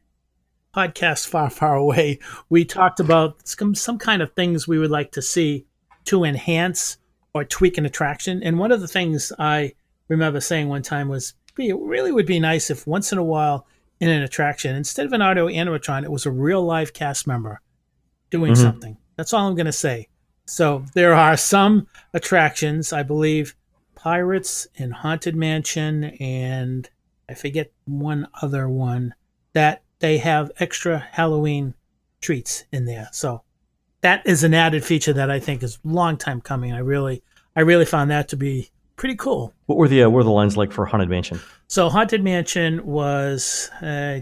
[0.75, 5.11] podcast far, far away, we talked about some some kind of things we would like
[5.13, 5.65] to see
[6.05, 6.97] to enhance
[7.33, 8.41] or tweak an attraction.
[8.43, 9.73] And one of the things I
[10.07, 13.23] remember saying one time was, "Gee, it really would be nice if once in a
[13.23, 13.65] while
[14.01, 17.61] in an attraction, instead of an audio animatron, it was a real live cast member
[18.31, 18.57] doing Mhm.
[18.57, 18.97] something.
[19.15, 20.07] That's all I'm going to say.
[20.47, 23.55] So there are some attractions, I believe,
[23.93, 26.89] Pirates and Haunted Mansion, and
[27.29, 29.13] I forget one other one
[29.53, 31.75] that they have extra Halloween
[32.21, 33.07] treats in there.
[33.11, 33.43] So
[34.01, 36.73] that is an added feature that I think is long time coming.
[36.73, 37.21] I really,
[37.55, 39.51] I really found that to be pretty cool.
[39.65, 41.41] what were the uh, what were the lines like for Haunted Mansion?
[41.67, 44.19] So Haunted Mansion was uh,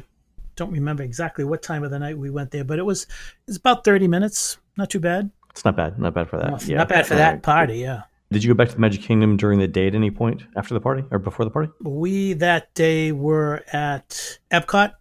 [0.55, 3.05] don't remember exactly what time of the night we went there, but it was
[3.45, 4.57] it's about thirty minutes.
[4.77, 5.29] Not too bad.
[5.49, 5.99] It's not bad.
[5.99, 6.49] Not bad for that.
[6.49, 6.77] Not, yeah.
[6.77, 7.79] not bad for that party.
[7.79, 8.03] Yeah.
[8.31, 10.73] Did you go back to the Magic Kingdom during the day at any point after
[10.73, 11.71] the party or before the party?
[11.81, 14.93] We that day were at Epcot,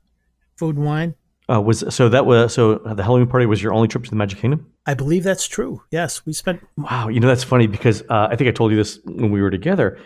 [0.56, 1.14] Food and Wine.
[1.48, 4.16] Uh, was so that was so the Halloween party was your only trip to the
[4.16, 4.72] Magic Kingdom?
[4.88, 5.82] I believe that's true.
[5.90, 6.66] Yes, we spent.
[6.78, 9.42] Wow, you know that's funny because uh, I think I told you this when we
[9.42, 9.98] were together.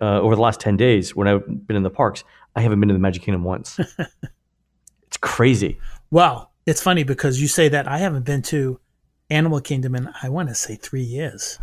[0.00, 2.24] Uh, over the last ten days, when I've been in the parks,
[2.56, 3.78] I haven't been to the Magic Kingdom once.
[5.06, 5.78] it's crazy.
[6.10, 8.80] Well, it's funny because you say that I haven't been to
[9.28, 11.58] Animal Kingdom in I want to say three years.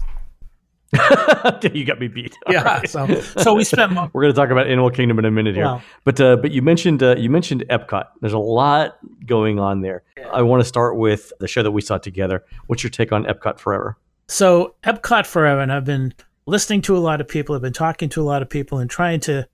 [1.74, 2.36] you got me beat.
[2.48, 2.90] All Yeah, right.
[2.90, 3.06] so
[3.38, 3.92] so we spent.
[4.14, 5.82] We're going to talk about Animal Kingdom in a minute here, Wow.
[6.04, 8.06] but uh, but you mentioned uh, you mentioned Epcot.
[8.22, 10.04] There's a lot going on there.
[10.32, 12.46] I want to start with the show that we saw together.
[12.68, 13.98] What's your take on Epcot Forever?
[14.30, 16.14] So Epcot forever, and I've been
[16.46, 17.56] listening to a lot of people.
[17.56, 19.48] I've been talking to a lot of people and trying to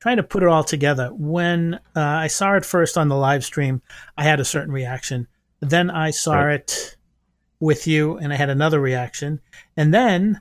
[0.00, 1.08] trying to put it all together.
[1.12, 3.82] When uh, I saw it first on the live stream,
[4.16, 5.26] I had a certain reaction.
[5.60, 6.60] Then I saw Right.
[6.60, 6.96] it
[7.60, 9.40] with you, and I had another reaction.
[9.76, 10.40] And then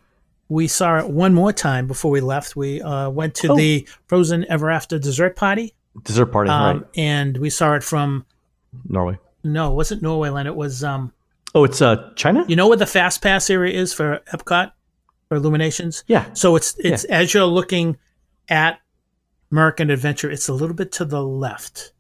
[0.50, 2.56] we saw it one more time before we left.
[2.56, 3.56] We uh, went to Oh.
[3.56, 6.86] the Frozen Ever After dessert party, Dessert party, um, right?
[6.98, 8.26] and we saw it from
[8.90, 9.18] Norway.
[9.44, 10.48] no, it wasn't Norway Land.
[10.48, 11.12] It was um,
[11.54, 12.44] Oh, it's uh, China.
[12.48, 14.72] you know where the Fast Pass area is for Epcot
[15.30, 16.04] for Illuminations.
[16.08, 16.26] Yeah.
[16.34, 17.98] So it's it's as you're looking
[18.50, 18.80] at
[19.52, 21.94] American Adventure, it's a little bit to the left.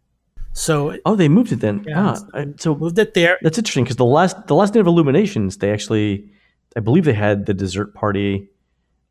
[0.53, 1.84] So Oh, they moved it then.
[1.88, 3.38] Yeah, ah, so moved it there.
[3.41, 6.29] that's interesting because the last the last night of Illuminations, they actually,
[6.75, 8.49] I believe they had the dessert party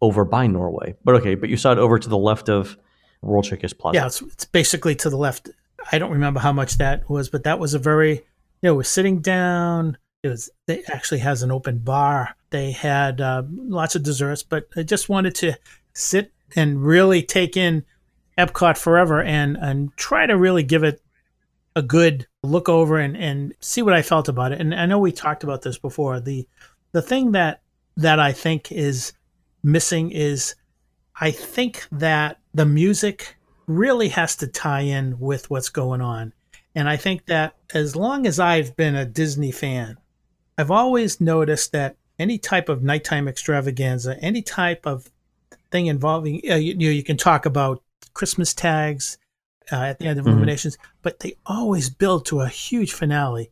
[0.00, 0.94] over by Norway.
[1.04, 2.76] But okay, but you saw it over to the left of
[3.22, 3.96] World Showcase Plaza.
[3.96, 5.48] Yeah, it's, it's basically to the left.
[5.90, 8.22] I don't remember how much that was, but that was a very
[8.64, 9.98] you know, we're sitting down.
[10.22, 12.34] It was it actually has an open bar.
[12.48, 15.58] They had uh, lots of desserts, but I just wanted to
[15.92, 17.84] sit and really take in
[18.38, 21.02] Epcot forever and and try to really give it
[21.76, 24.62] a good look over and, and see what I felt about it.
[24.62, 26.18] And I know we talked about this before.
[26.18, 26.48] The
[26.94, 27.60] the thing that
[27.96, 29.12] that I think is
[29.62, 30.54] missing is
[31.20, 36.32] I think that the music really has to tie in with what's going on.
[36.74, 39.96] And I think that as long as I've been a Disney fan,
[40.56, 45.10] I've always noticed that any type of nighttime extravaganza, any type of
[45.72, 49.18] thing involving, uh, you, you know, you can talk about Christmas tags
[49.72, 50.30] uh, at the end of Mhm.
[50.30, 53.50] Illuminations, but they always build to a huge finale.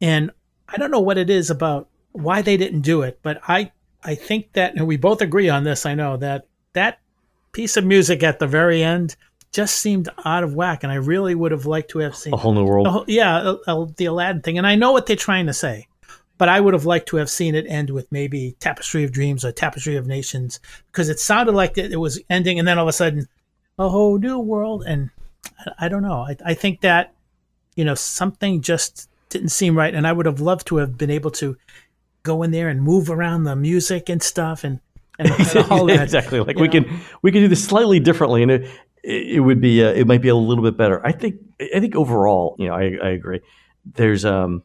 [0.00, 0.30] And
[0.68, 3.72] I don't know what it is about why they didn't do it, but I,
[4.02, 7.00] I think that, and we both agree on this, I know that that
[7.52, 9.16] piece of music at the very end
[9.52, 10.82] just seemed out of whack.
[10.82, 12.86] And I really would have liked to have seen a whole new world.
[12.86, 15.86] whole, yeah, uh, uh, the Aladdin thing, and I know what they're trying to say,
[16.38, 19.44] but I would have liked to have seen it end with maybe Tapestry of Dreams
[19.44, 22.84] or Tapestry of Nations because it sounded like it, it was ending, and then all
[22.84, 23.28] of a sudden,
[23.78, 25.10] a whole new world, and
[25.60, 26.26] I, I don't know.
[26.28, 27.14] I, I think that
[27.76, 31.10] you know something just didn't seem right, and I would have loved to have been
[31.10, 31.56] able to
[32.24, 34.80] go in there and move around the music and stuff, and
[35.18, 36.02] and, and all that.
[36.02, 36.40] exactly.
[36.40, 36.72] Like you we know.
[36.72, 38.68] can we can do this slightly differently, and it
[39.04, 41.06] it would be uh, it might be a little bit better.
[41.06, 41.36] I think
[41.74, 43.40] I think overall, you know, I, I agree.
[43.84, 44.62] There's um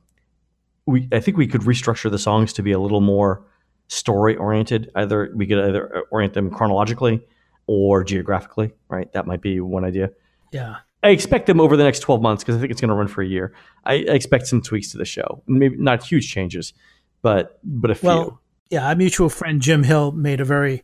[0.86, 3.45] we I think we could restructure the songs to be a little more
[3.88, 4.89] story oriented.
[4.95, 7.22] Either we could either orient them chronologically
[7.67, 9.12] or geographically, right?
[9.13, 10.10] That might be one idea.
[10.52, 10.78] Yeah.
[11.02, 13.08] I expect them over the next 12 months because I think it's going to run
[13.08, 13.54] for a year.
[13.86, 15.43] I, I expect some tweaks to the show.
[15.48, 16.74] Maybe not huge changes,
[17.21, 18.08] but but a few.
[18.08, 20.84] Well, yeah, our mutual friend Jim Hill made a very,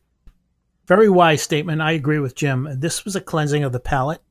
[0.87, 1.81] very wise statement.
[1.81, 2.67] I agree with Jim.
[2.79, 4.21] This was a cleansing of the palate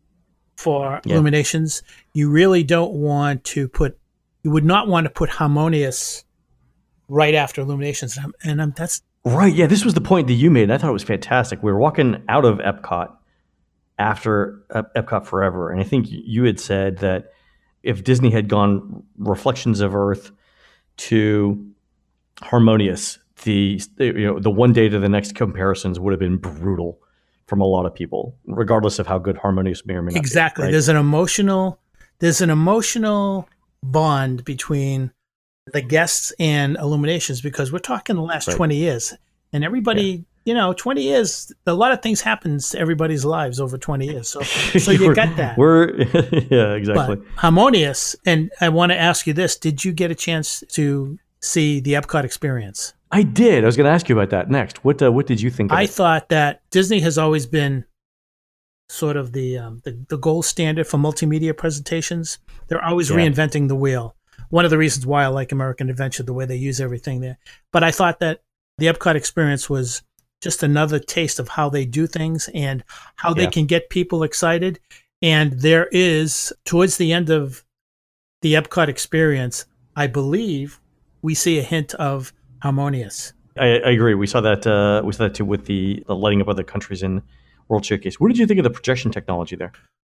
[0.56, 1.14] for Yeah.
[1.14, 1.82] Illuminations.
[2.12, 3.98] You really don't want to put,
[4.42, 6.24] you would not want to put Harmonious
[7.08, 9.54] right after Illuminations, and, I'm, and I'm, that's Right.
[9.54, 10.64] Yeah, this was the point that you made.
[10.64, 11.62] and I thought it was fantastic.
[11.62, 13.10] We were walking out of Epcot
[13.98, 17.32] after Ep- Epcot Forever, and I think you had said that
[17.82, 20.30] if Disney had gone Reflections of Earth
[20.98, 21.66] to
[22.42, 26.98] Harmonious, the you know the one day to the next comparisons would have been brutal
[27.46, 30.14] from a lot of people, regardless of how good Harmonious may or may not.
[30.14, 30.64] be, exactly.
[30.64, 30.70] right?
[30.70, 31.78] There's an emotional,
[32.18, 33.48] there's an emotional
[33.82, 35.12] bond between
[35.72, 38.56] the guests and Illuminations because we're talking the last Right.
[38.56, 39.14] 20 years,
[39.52, 40.24] and everybody.
[40.46, 41.50] You know, twenty years.
[41.66, 44.28] A lot of things happens to everybody's lives over twenty years.
[44.28, 44.42] So,
[44.78, 45.56] so you got that.
[45.56, 45.90] We're
[46.50, 47.16] yeah, exactly.
[47.16, 48.14] But harmonious.
[48.26, 51.92] And I want to ask you this: Did you get a chance to see the
[51.92, 52.94] Epcot experience?
[53.10, 53.62] I did.
[53.62, 54.84] I was going to ask you about that next.
[54.84, 55.70] What uh, what did you think?
[55.70, 55.90] Of I it?
[55.90, 57.84] thought that Disney has always been
[58.88, 62.38] sort of the, um, the the gold standard for multimedia presentations.
[62.68, 63.16] They're always Yeah.
[63.16, 64.16] reinventing the wheel.
[64.50, 67.38] One of the reasons why I like American Adventure, the way they use everything there.
[67.72, 68.42] But I thought that
[68.78, 70.02] the Epcot experience was
[70.42, 72.84] just another taste of how they do things and
[73.16, 73.50] how they Yeah.
[73.50, 74.78] can get people excited.
[75.22, 77.64] And there is towards the end of
[78.42, 79.64] the Epcot experience,
[79.96, 80.78] I believe
[81.24, 82.32] we see a hint of
[82.62, 83.32] harmonious.
[83.58, 84.14] I, I agree.
[84.14, 84.66] We saw that.
[84.66, 87.22] Uh, we saw that too with the, the lighting up other countries in
[87.68, 88.20] World Showcase.
[88.20, 89.72] What did you think of the projection technology there?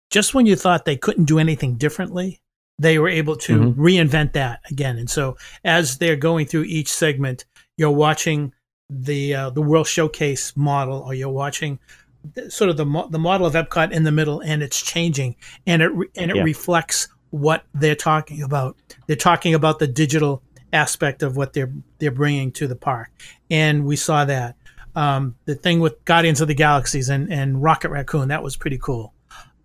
[0.10, 2.40] Just when you thought they couldn't do anything differently,
[2.80, 3.76] they were able to Mhm.
[3.76, 4.98] reinvent that again.
[4.98, 7.46] And so as they're going through each segment,
[7.78, 8.52] you're watching
[8.90, 11.78] the uh, the World Showcase model, or you're watching
[12.34, 15.36] the, sort of the mo- the model of Epcot in the middle, and it's changing,
[15.68, 16.44] and it re- and it Yeah.
[16.44, 18.76] reflects what they're talking about.
[19.08, 20.42] They're talking about the digital
[20.74, 23.10] aspect of what they're they're bringing to the park,
[23.50, 24.56] and we saw that.
[24.96, 28.78] Um, the thing with Guardians of the Galaxies and, and Rocket Raccoon that was pretty
[28.78, 29.14] cool.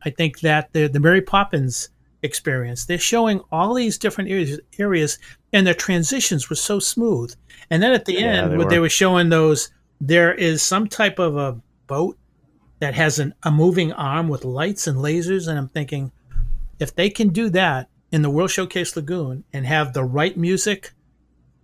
[0.05, 1.91] I think that the the Mary Poppins
[2.23, 5.19] experience they're showing all these different areas areas
[5.53, 7.35] and their transitions were so smooth.
[7.71, 8.83] And then at the Yeah, end, they they were.
[8.83, 12.19] were showing those, there is some type of a boat
[12.81, 16.13] that has an, a moving arm with lights and lasers, and I'm thinking,
[16.79, 20.93] if they can do that in the World Showcase Lagoon and have the right music,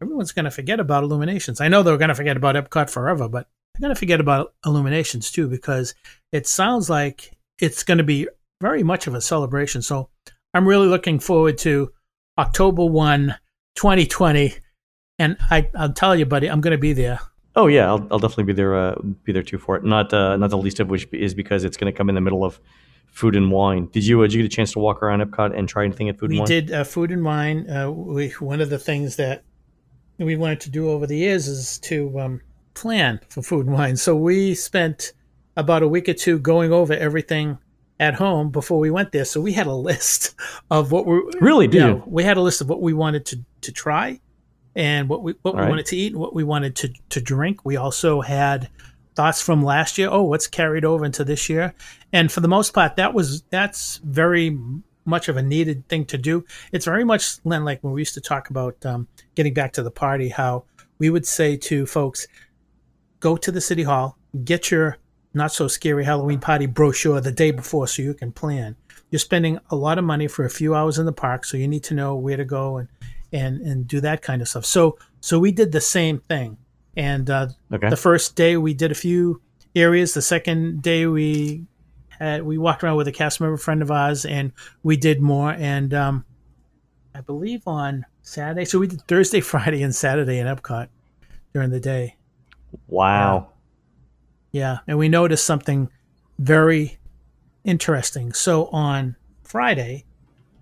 [0.01, 1.61] everyone's going to forget about Illuminations.
[1.61, 4.55] I know they're going to forget about Epcot forever, but they're going to forget about
[4.65, 5.95] Illuminations too because
[6.33, 8.29] it sounds like it's going to be
[8.61, 9.83] very much of a celebration.
[9.83, 10.11] So
[10.55, 11.93] I'm really looking forward to
[12.39, 13.35] October 1,
[13.75, 14.55] 2020.
[15.19, 17.21] And I, I'll tell you, buddy, I'm going to be there.
[17.55, 18.77] Oh yeah, I'll, I'll definitely be there.
[18.77, 19.85] Uh, be there too for it.
[19.85, 22.21] Not uh, not the least of which is because it's going to come in the
[22.21, 22.61] middle of
[23.17, 23.89] food and wine.
[23.93, 26.11] Did you uh, did you get a chance to walk around Epcot and try anything
[26.11, 26.55] at food we and wine?
[26.55, 27.69] We did uh, food and wine.
[27.69, 29.43] Uh, we, one of the things that
[30.19, 32.41] we wanted to do over the years is to um,
[32.75, 33.97] plan for food and wine.
[33.97, 35.15] So we spent
[35.57, 37.57] about a week or two going over everything
[37.99, 39.25] at home before we went there.
[39.25, 40.35] So we had a list
[40.71, 41.67] of what we Really?
[41.67, 42.03] Did yeah, you?
[42.07, 44.21] we had a list of what we wanted to to try
[44.75, 45.71] and what we what we All right.
[45.71, 47.65] wanted to eat and what we wanted to to drink.
[47.65, 48.69] We also had
[49.17, 50.09] thoughts from last year.
[50.11, 51.75] Oh, what's carried over into this year?
[52.13, 54.57] And for the most part, that was that's very
[55.05, 56.45] much of a needed thing to do.
[56.73, 59.83] It's very much Len, like when we used to talk about um, getting back to
[59.83, 60.65] the party, how
[60.99, 62.27] we would say to folks,
[63.21, 64.99] go to the city hall, get your
[65.35, 68.77] not so scary Halloween party brochure the day before so you can plan.
[69.11, 71.69] You're spending a lot of money for a few hours in the park, so you
[71.69, 72.89] need to know where to go and
[73.33, 74.65] and and do that kind of stuff.
[74.65, 76.59] So so we did the same thing.
[76.97, 77.91] And uh, Okay.
[77.91, 79.41] the first day we did a few
[79.75, 80.15] areas.
[80.15, 81.67] The second day we
[82.09, 85.53] had we walked around with a cast member friend of ours, and we did more.
[85.53, 86.25] And um,
[87.15, 90.89] I believe on Saturday, so we did Thursday, Friday, and Saturday in Epcot
[91.53, 92.17] during the day.
[92.89, 93.49] wow.
[94.53, 95.91] Yeah, and we noticed something
[96.39, 96.99] very
[97.65, 98.33] interesting.
[98.33, 100.07] So on Friday,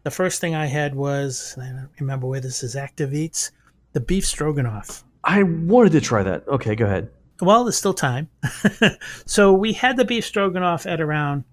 [0.03, 3.53] the first thing I had was I don't remember where this is Active Eats,
[3.92, 5.05] the beef stroganoff.
[5.24, 6.46] I wanted to try that.
[6.46, 7.10] Okay, go ahead.
[7.40, 8.28] Well, there's still time.
[9.26, 11.44] so we had the beef stroganoff at around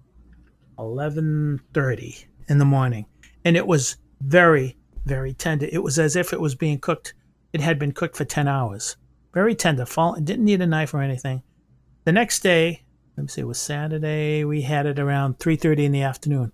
[0.78, 3.06] 11:30 in the morning,
[3.44, 5.68] and it was very, very tender.
[5.72, 7.14] It was as if it was being cooked.
[7.52, 8.96] It had been cooked for 10 hours.
[9.34, 9.86] Very tender.
[9.86, 10.14] Fall.
[10.14, 11.42] It didn't need a knife or anything.
[12.04, 12.84] The next day,
[13.16, 14.44] let me see, it was Saturday.
[14.44, 16.52] We had it around 3:30 in the afternoon.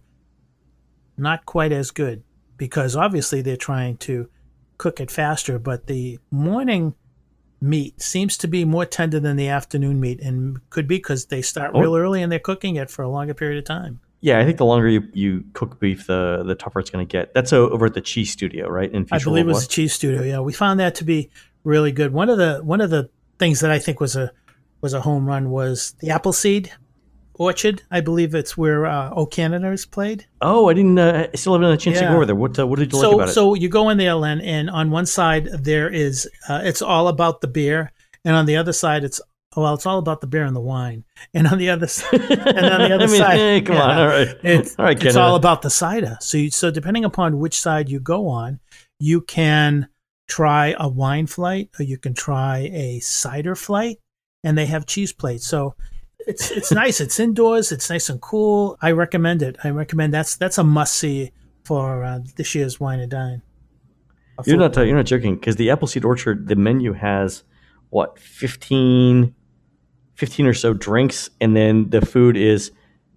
[1.17, 2.23] Not quite as good
[2.57, 4.29] because obviously they're trying to
[4.79, 6.95] cook it faster, but the morning
[7.61, 11.43] meat seems to be more tender than the afternoon meat and could be because they
[11.43, 11.81] start Oh.
[11.81, 14.01] real early and they're cooking it for a longer period of time.
[14.21, 17.11] Yeah, I think the longer you, you cook beef, the the tougher it's going to
[17.11, 17.35] get.
[17.35, 18.91] That's over at the Cheese Studio, right?
[18.91, 20.23] In I Future believe it World was the cheese studio.
[20.23, 21.31] Yeah, we found that to be
[21.63, 22.13] really good.
[22.13, 24.33] One of the one of the things that I think was a
[24.81, 26.73] was a home run was the Appleseed
[27.39, 27.83] Orchard.
[27.91, 30.27] I believe it's where uh, O Canada is played.
[30.43, 30.99] Oh, I didn't.
[30.99, 32.11] Uh, I still haven't had a chance to Yeah.
[32.11, 32.35] go over there.
[32.37, 33.33] What uh, What did you like so about it?
[33.33, 37.09] so you go in there, Len, and on one side there is uh, it's all
[37.09, 37.93] about the beer,
[38.25, 39.21] and on the other side it's
[39.57, 42.67] well, it's all about the beer and the wine, and on the other side, and
[42.67, 45.17] on the other I mean, side, eh, come on, all right, It's, all right, it's
[45.17, 46.17] all about the cider.
[46.21, 48.61] So, you, so depending upon which side you go on,
[49.01, 49.89] you can
[50.29, 53.99] try a wine flight or you can try a cider flight,
[54.45, 55.47] and they have cheese plates.
[55.49, 55.75] So
[56.29, 57.01] it's it's nice.
[57.01, 57.73] It's indoors.
[57.73, 58.77] It's nice and cool.
[58.81, 59.57] I recommend it.
[59.65, 61.33] I recommend that's that's a must see
[61.65, 63.43] for uh, this year's wine and dine.
[64.47, 67.43] You're not uh, you're not joking because the Appleseed Orchard, the menu has
[67.91, 69.35] what 15,
[70.15, 72.71] 15 or so drinks, and then the food is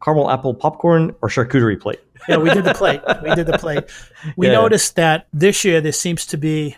[0.03, 1.99] caramel apple popcorn or charcuterie plate.
[2.29, 3.01] yeah, we did the plate.
[3.23, 3.83] We did the plate.
[4.35, 4.53] We Yeah.
[4.53, 6.75] noticed that this year there seems to be,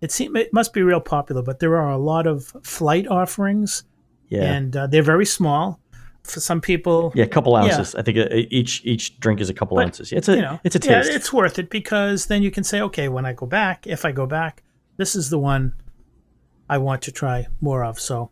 [0.00, 3.84] it seem it must be real popular, but there are a lot of flight offerings,
[4.30, 5.78] Yeah, and uh, they're very small.
[6.22, 7.64] For some people, yeah, a couple Yeah.
[7.64, 7.94] ounces.
[7.94, 10.12] I think uh, each each drink is a couple But, ounces.
[10.12, 11.10] It's a you know, it's a yeah, taste.
[11.16, 14.12] it's worth it because then you can say, okay, when I go back, if I
[14.12, 14.62] go back,
[14.96, 15.72] this is the one
[16.68, 17.98] I want to try more of.
[17.98, 18.30] So,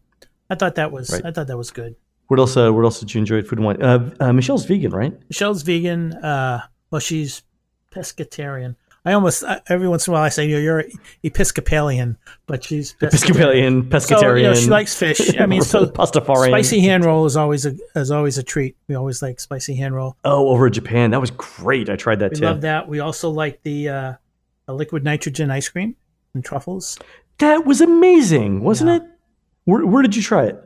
[0.51, 1.25] I thought that was Right.
[1.25, 1.97] I thought that was good.
[2.29, 2.57] what else?
[2.57, 3.83] Uh, what else did you enjoy at Food and Wine?
[3.83, 5.15] Uh, uh, Michelle's vegan, right?
[5.31, 6.13] Michelle's vegan.
[6.15, 7.43] Uh, well, she's
[7.91, 8.77] pescatarian.
[9.05, 10.85] I almost uh, every once in a while I say you're, you're
[11.23, 14.19] Episcopalian, but she's Episcopalian, pescatarian.
[14.21, 15.39] So, you know, she likes fish.
[15.39, 16.49] I mean, so pastafarian.
[16.49, 18.77] spicy hand roll is always a is always a treat.
[18.89, 20.17] We always like spicy hand roll.
[20.25, 21.89] Oh, over in Japan, that was great.
[21.89, 22.45] I tried that We too.
[22.45, 22.89] love that.
[22.89, 24.13] We also like the uh,
[24.67, 25.95] the liquid nitrogen ice cream
[26.35, 26.99] and truffles.
[27.39, 28.97] That was amazing, wasn't Yeah.
[28.97, 29.03] it?
[29.65, 30.57] Where, where did you try it?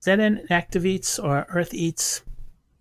[0.00, 2.22] Is that in Active Eats or Earth Eats?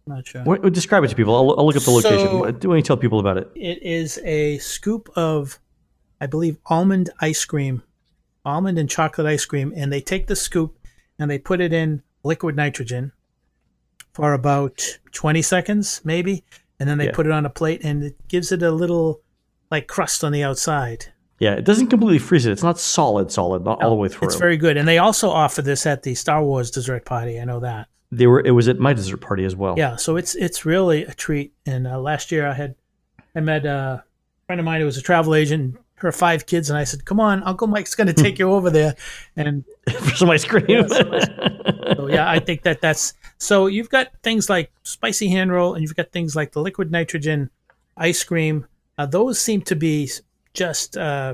[0.08, 0.43] I'm not sure.
[0.43, 1.36] What, describe it to people.
[1.36, 2.28] I'll, I'll look up the location.
[2.28, 3.49] So- What- Do you tell people about it?
[3.55, 5.60] It is a scoop of,
[6.22, 7.84] I believe, almond ice cream,
[8.45, 10.78] almond and chocolate ice cream, and they take the scoop
[11.20, 13.12] and they put it in liquid nitrogen
[14.14, 14.82] for about
[15.12, 16.43] 20 seconds, maybe,
[16.80, 17.12] and then they Yeah.
[17.14, 19.22] put it on a plate and it gives it a little
[19.70, 21.08] like crust on the outside.
[21.39, 22.51] Yeah, it doesn't completely freeze it.
[22.51, 24.28] It's not solid, solid, not all the way through.
[24.30, 27.39] It's very good, and they also offer this at the Star Wars dessert party.
[27.39, 27.88] I know that.
[28.12, 28.39] They were.
[28.39, 29.76] It was at my dessert party as well.
[29.78, 31.53] Yeah, so it's it's really a treat.
[31.66, 32.76] And uh, last year I had
[33.36, 34.03] I met a
[34.45, 35.78] friend of mine who was a travel agent.
[35.95, 38.70] Her five kids, and I said, "Come on, Uncle Mike's going to take you over
[38.70, 38.95] there."
[39.36, 39.66] And
[39.99, 40.66] for some ice cream.
[40.70, 41.12] Yeah, some
[41.95, 43.66] so yeah, I think that that's so.
[43.66, 47.49] You've got things like spicy hand roll, and you've got things like the liquid nitrogen
[47.97, 48.68] ice cream.
[48.97, 50.10] Uh, those seem to be
[50.53, 51.34] just uh,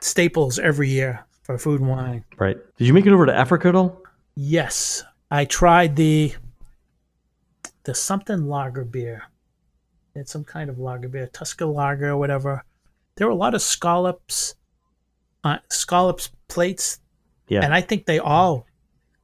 [0.00, 2.24] staples every year for food and wine.
[2.38, 2.56] right.
[2.78, 4.02] Did you make it over to Africa at all?
[4.34, 6.34] Yes, I tried the
[7.84, 9.22] the something lager beer.
[10.14, 12.64] It's some kind of lager beer, Tusker lager or whatever.
[13.14, 14.54] There were a lot of scallops,
[15.44, 16.98] uh, scallops plates,
[17.48, 17.60] Yeah.
[17.64, 18.66] and I think they all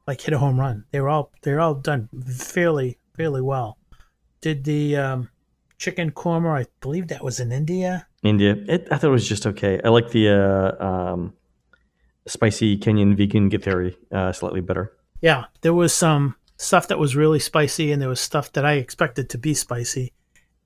[0.07, 0.85] like hit a home run.
[0.93, 3.79] They were all they're all done fairly fairly well.
[4.41, 5.29] Did the um,
[5.79, 6.63] chicken korma?
[6.63, 8.07] I believe that was in India.
[8.23, 8.57] India.
[8.69, 9.81] It, I thought it was just okay.
[9.83, 11.35] I like the uh, um,
[12.27, 14.93] spicy Kenyan vegan githeri uh, slightly better.
[15.21, 18.75] Yeah, there was some stuff that was really spicy, and there was stuff that I
[18.75, 20.13] expected to be spicy,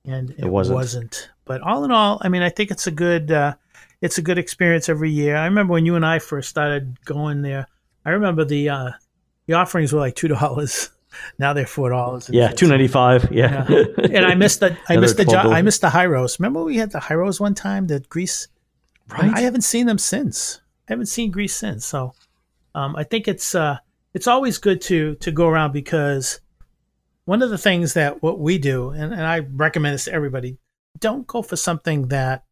[0.05, 0.75] and it, wasn't.
[0.75, 1.29] wasn't.
[1.45, 3.55] But all in all, I mean, I think it's a good, uh,
[4.01, 5.35] it's a good experience every year.
[5.35, 7.67] I remember when you and I first started going there.
[8.05, 8.91] I remember the uh,
[9.47, 10.89] the offerings were like two dollars.
[11.37, 12.29] Now they're four dollars.
[12.31, 13.29] Yeah, two ninety five.
[13.31, 13.65] Yeah.
[13.67, 16.39] And I missed the I missed the jo- I missed the high roast.
[16.39, 18.47] Remember we had the high roast one time, the grease.
[19.09, 19.31] right.
[19.33, 20.61] I haven't seen them since.
[20.87, 21.85] I haven't seen Greece since.
[21.85, 22.13] So
[22.73, 23.77] um, I think it's uh,
[24.13, 26.39] it's always good to to go around because
[27.25, 30.57] one of the things that what we do, and, and I recommend this to everybody,
[30.99, 32.43] don't go for something that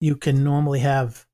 [0.00, 1.26] you can normally have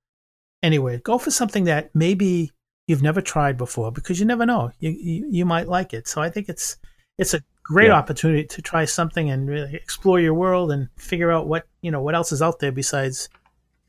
[0.63, 0.99] anywhere.
[0.99, 2.51] Go for something that maybe
[2.87, 4.71] you've never tried before because you never know.
[4.81, 6.09] You you, you might like it.
[6.09, 6.77] So I think it's
[7.19, 7.95] it's a great Yeah.
[7.95, 12.03] opportunity to try something and really explore your world and figure out what you know
[12.03, 13.29] what else is out there besides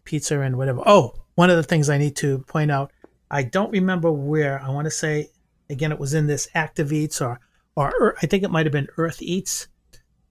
[0.03, 0.81] pizza and whatever.
[0.85, 2.91] Oh, one of the things I need to point out,
[3.31, 4.61] I don't remember where.
[4.61, 5.29] I want to say
[5.69, 7.39] again, it was in this Active Eats or
[7.75, 9.67] or I think it might have been Earth Eats,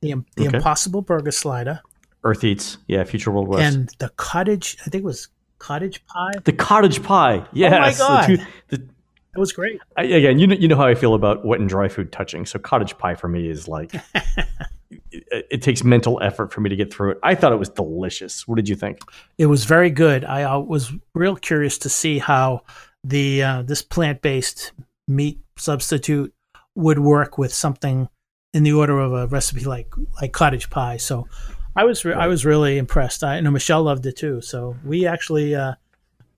[0.01, 0.57] the the Okay.
[0.57, 1.81] Impossible Burger Slider
[2.25, 2.79] Earth Eats.
[2.89, 3.75] Yeah, Future World West.
[3.77, 4.77] and the cottage.
[4.81, 5.29] I think it was
[5.59, 6.33] cottage pie.
[6.45, 7.47] the cottage pie.
[7.53, 7.99] Yes.
[7.99, 8.27] the God.
[8.27, 8.37] two-
[8.69, 8.89] the-
[9.35, 9.81] It was great.
[9.97, 12.45] I, again, you know, you know how I feel about wet and dry food touching.
[12.47, 13.93] So cottage pie for me is like,
[15.11, 17.19] it, it takes mental effort for me to get through it.
[17.23, 18.49] I thought it was delicious.
[18.49, 18.99] What did you think?
[19.37, 20.25] It was very good.
[20.25, 22.63] I uh, was real curious to see how
[23.05, 24.73] the uh, this plant based
[25.09, 26.33] meat substitute
[26.75, 28.09] would work with something
[28.55, 29.89] in the order of a recipe like
[30.21, 30.97] like cottage pie.
[30.99, 31.27] So
[31.77, 33.25] I was re- I was really impressed.
[33.25, 34.41] I know Michelle loved it too.
[34.41, 35.75] So we actually uh,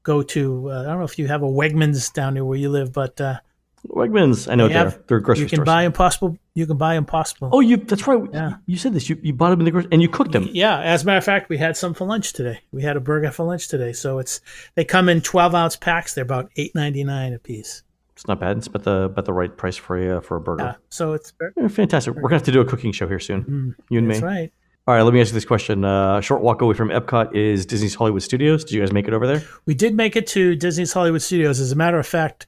[0.02, 2.68] go to uh, I don't know if you have a Wegmans down there where you
[2.70, 3.38] live, but uh,
[3.86, 4.50] Wegmans.
[4.50, 5.66] I know They they're have- they're grocery you can stores.
[5.66, 6.36] buy Impossible.
[6.54, 7.48] You can buy Impossible.
[7.52, 7.76] oh, you.
[7.78, 8.20] That's right.
[8.32, 8.56] Yeah.
[8.66, 9.08] You said this.
[9.08, 10.48] You, you bought them in the grocery and you cooked them.
[10.52, 12.60] Yeah, as a matter of fact, we had some for lunch today.
[12.72, 13.92] We had a burger for lunch today.
[13.92, 14.40] So it's
[14.74, 16.12] they come in twelve ounce packs.
[16.14, 17.82] They're about eight ninety nine a piece.
[18.20, 18.58] It's not bad.
[18.58, 20.62] It's about the about the right price for a uh, for a burger.
[20.62, 22.14] Yeah, so it's Eh, Fantastic.
[22.14, 23.74] We're gonna have to do a cooking show here soon.
[23.88, 24.16] you and me.
[24.16, 24.52] Mm, that's right.
[24.86, 25.00] All right.
[25.00, 25.86] Let me ask you this question.
[25.86, 28.62] Uh, a short walk away from Epcot is Disney's Hollywood Studios.
[28.62, 29.42] Did you guys make it over there?
[29.64, 31.60] We did make it to Disney's Hollywood Studios.
[31.60, 32.46] As a matter of fact,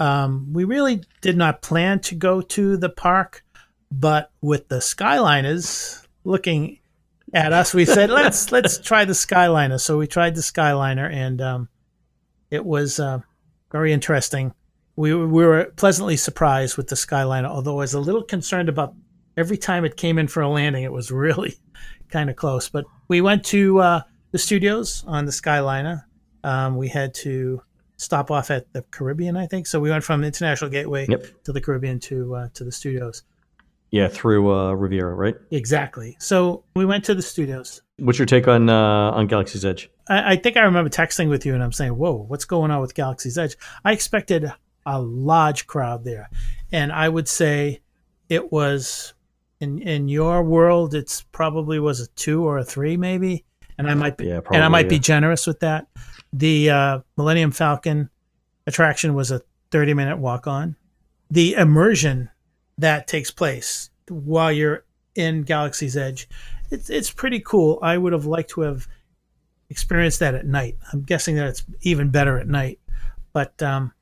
[0.00, 3.44] um, we really did not plan to go to the park,
[3.92, 6.80] but with the Skyliners looking
[7.32, 9.78] at us, we said let's let's try the Skyliner.
[9.80, 11.68] So we tried the Skyliner, and um,
[12.50, 13.20] it was uh,
[13.70, 14.52] very interesting.
[15.02, 18.94] We we were pleasantly surprised with the Skyliner, although I was a little concerned about
[19.36, 20.84] every time it came in for a landing.
[20.84, 21.56] It was really
[22.08, 26.04] kind of close, but we went to uh, the studios on the Skyliner.
[26.44, 27.62] Um, we had to
[27.96, 29.66] stop off at the Caribbean, I think.
[29.66, 31.26] So we went from International Gateway Yep.
[31.46, 33.24] to the Caribbean to uh, to the studios.
[33.90, 35.34] Yeah, through uh, Riviera, right?
[35.50, 36.16] Exactly.
[36.20, 37.82] So we went to the studios.
[37.98, 39.90] What's your take on uh, on Galaxy's Edge?
[40.08, 42.80] I, I think I remember texting with you, and I'm saying, "Whoa, what's going on
[42.80, 44.52] with Galaxy's Edge?" I expected
[44.86, 46.28] a large crowd there,
[46.70, 47.80] and I would say
[48.28, 49.14] it was
[49.60, 53.44] in in your world, it's probably was a two or a three, maybe.
[53.78, 55.86] and I might be, Yeah, and I might probably, be generous with that.
[56.32, 58.10] The uh, Millennium Falcon
[58.66, 60.76] attraction was a 30 minute walk on.
[61.30, 62.28] The immersion
[62.78, 66.28] that takes place while you're in Galaxy's Edge,
[66.70, 67.78] it's it's pretty cool.
[67.82, 68.88] I would have liked to have
[69.70, 70.76] experienced that at night.
[70.92, 72.80] I'm guessing that it's even better at night,
[73.32, 73.92] but um,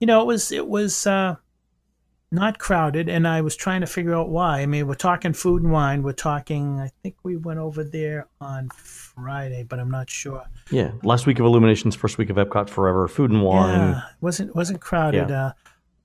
[0.00, 1.36] you know, it was it was uh,
[2.30, 4.60] not crowded, and I was trying to figure out why.
[4.60, 6.02] I mean, we're talking food and wine.
[6.02, 6.78] We're talking.
[6.78, 10.44] I think we went over there on Friday, but I'm not sure.
[10.70, 13.78] Yeah, last week of Illuminations, first week of Epcot Forever, food and wine.
[13.78, 15.30] Yeah, wasn't wasn't crowded.
[15.30, 15.46] Yeah.
[15.46, 15.52] Uh,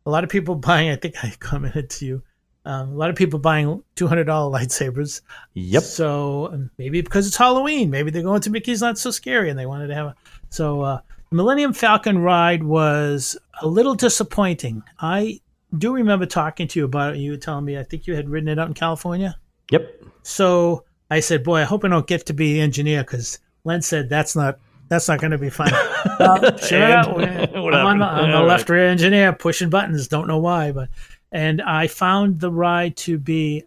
[0.06, 0.89] a lot of people buying.
[0.89, 2.24] I think I commented to you.
[2.66, 5.22] Um, a lot of people buying two hundred dollar lightsabers.
[5.54, 5.84] Yep.
[5.84, 9.60] So um, maybe because it's Halloween, maybe they're going to Mickey's Not So Scary, and
[9.60, 10.16] they wanted to have a.
[10.50, 11.02] So uh,
[11.34, 14.84] Millennium Falcon ride was a little disappointing.
[14.99, 15.41] I
[15.77, 17.19] do remember talking to you about it.
[17.19, 19.38] You were telling me I think you had ridden it out in California.
[19.71, 20.03] Yep.
[20.21, 23.81] So I said, "Boy, I hope I don't get to be the engineer," because Len
[23.81, 24.59] said that's not
[24.89, 25.71] that's not going to be fun.
[26.19, 28.05] Well, sure And what I'm on the.
[28.05, 28.75] I'm the left right.
[28.75, 30.07] rear engineer pushing buttons.
[30.07, 30.89] Don't know why, but
[31.31, 33.63] and I found the ride to be,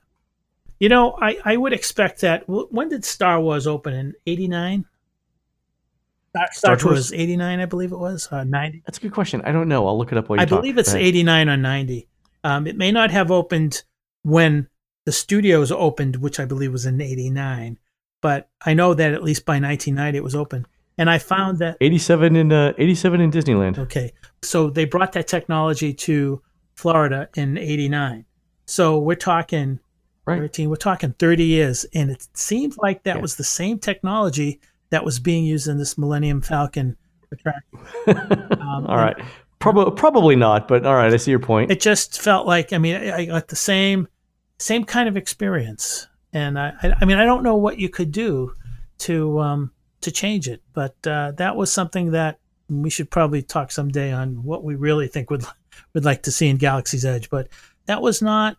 [0.78, 2.44] you know, I I would expect that.
[2.46, 4.84] When did Star Wars open in '89?
[6.36, 7.12] Star, Star Star Tours Tours?
[7.20, 8.82] '89, I believe it was, uh, '90.
[8.86, 9.42] That's a good question.
[9.44, 9.86] I don't know.
[9.86, 10.60] I'll look it up while you I talk.
[10.60, 12.08] believe it's 89 or 90.
[12.44, 13.82] Um, it may not have opened
[14.22, 14.68] when
[15.04, 17.78] the studios opened, which I believe was in 89,
[18.22, 20.66] but I know that at least by 1990 it was open.
[20.98, 23.78] And I found that, 87 in uh, 87 in Disneyland.
[23.78, 24.12] okay,
[24.42, 26.40] so they brought that technology to
[26.74, 28.24] Florida in 89.
[28.66, 29.80] So we're talking
[30.24, 30.38] Right.
[30.40, 31.86] 13, we're talking 30 years.
[31.94, 33.22] And it seems like that Yeah.
[33.22, 34.60] was the same technology
[34.90, 36.96] that was being used in this Millennium Falcon
[37.32, 37.62] attraction.
[38.66, 39.16] Um, all right.
[39.58, 41.12] Probably probably not, but all right.
[41.12, 41.70] I see your point.
[41.70, 44.08] it just felt like I mean I I got the same
[44.58, 48.10] same kind of experience, and I I, I mean I don't know what you could
[48.10, 48.52] do
[48.98, 53.70] to um to change it, but uh, that was something that we should probably talk
[53.70, 55.44] someday on what we really think would
[55.94, 57.30] would like to see in Galaxy's Edge.
[57.30, 57.48] But
[57.86, 58.56] that was not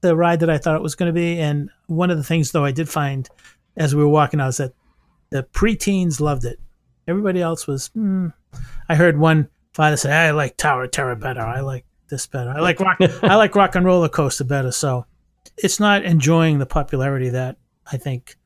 [0.00, 1.40] the ride that I thought it was going to be.
[1.40, 3.28] And one of the things though I did find
[3.76, 4.74] as we were walking out is that
[5.30, 6.58] the preteens loved it.
[7.06, 7.88] Everybody else was.
[7.88, 8.28] Hmm.
[8.88, 11.40] I heard one father say, "I like Tower of Terror better.
[11.40, 12.50] I like this better.
[12.50, 12.98] I like rock.
[13.22, 15.06] I like Rock and Roller Coaster better." So
[15.58, 17.56] it's not enjoying the popularity that
[17.90, 18.36] I think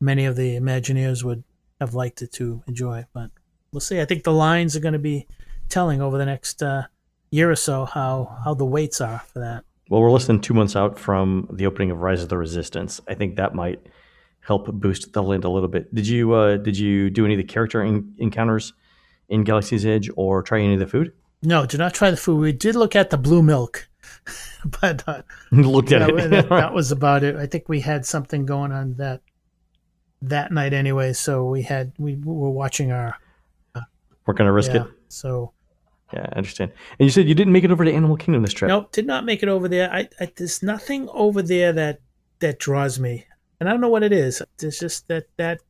[0.00, 1.44] many of the Imagineers would
[1.80, 3.04] have liked it to enjoy.
[3.12, 3.30] But
[3.72, 4.00] we'll see.
[4.00, 5.26] I think the lines are going to be
[5.68, 6.84] telling over the next uh,
[7.30, 9.64] year or so how how the waits are for that.
[9.90, 13.00] Well, we're less than two months out from the opening of Rise of the Resistance.
[13.06, 13.86] I think that might
[14.46, 15.92] help boost the land a little bit.
[15.94, 18.72] Did you uh, did you do any of the character en- encounters
[19.28, 21.12] in Galaxy's Edge or try any of the food?
[21.42, 22.40] No, do not try the food.
[22.40, 23.88] We did look at the blue milk,
[24.80, 26.28] but uh, Looked at Yeah, it.
[26.30, 27.36] that, that was about it.
[27.36, 29.20] I think we had something going on that
[30.22, 31.12] that night anyway.
[31.12, 33.16] So we had we were watching our
[34.26, 34.84] We're gonna risk yeah.
[34.84, 34.88] it.
[35.08, 35.52] So
[36.12, 36.72] Yeah, I understand.
[36.98, 38.68] And you said you didn't make it over to Animal Kingdom this trip.
[38.68, 39.92] nope, did not make it over there.
[39.92, 42.00] I, I there's nothing over there that
[42.40, 43.26] that draws me,
[43.64, 44.42] and I don't know what it is.
[44.62, 45.60] It's just that that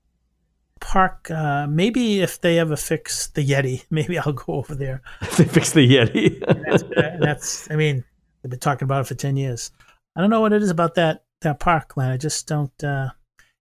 [0.80, 1.30] park.
[1.30, 5.00] Uh, maybe if they ever fix the Yeti, maybe I'll go over there.
[5.22, 6.40] If they fix the Yeti.
[6.66, 8.04] That's, uh, that's I mean,
[8.42, 9.70] they've been talking about it for ten years.
[10.16, 12.10] I don't know what it is about that that park, Len.
[12.10, 13.10] I just don't, uh,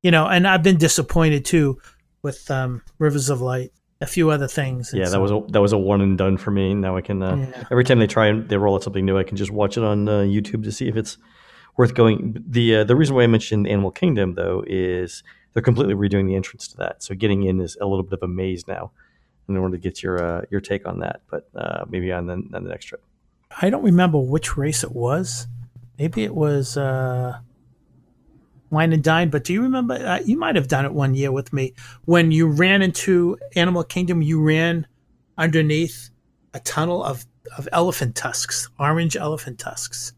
[0.01, 0.27] you know.
[0.27, 1.79] And I've been disappointed too
[2.21, 3.71] with um, Rivers of Light,
[4.01, 4.91] a few other things.
[4.93, 6.73] Yeah, that so- was a that was a one and done for me.
[6.73, 7.63] Now I can uh, Yeah.
[7.71, 9.83] every time they try and they roll out something new, I can just watch it
[9.83, 11.17] on uh, YouTube to see if it's
[11.77, 12.43] worth going.
[12.47, 16.35] The uh, the reason why I mentioned Animal Kingdom though is they're completely redoing the
[16.35, 18.91] entrance to that, so getting in is a little bit of a maze now.
[19.47, 22.33] And wanted to get your uh, your take on that, but uh, maybe on the,
[22.33, 23.03] on the next trip.
[23.61, 25.47] I don't remember which race it was.
[25.99, 27.39] Maybe it was uh,
[28.69, 29.29] Wine and Dine.
[29.29, 29.95] But do you remember?
[29.95, 31.73] Uh, you might have done it one year with me
[32.05, 34.21] when you ran into Animal Kingdom.
[34.21, 34.87] You ran
[35.37, 36.09] underneath
[36.53, 37.25] a tunnel of
[37.57, 40.13] of elephant tusks, orange elephant tusks.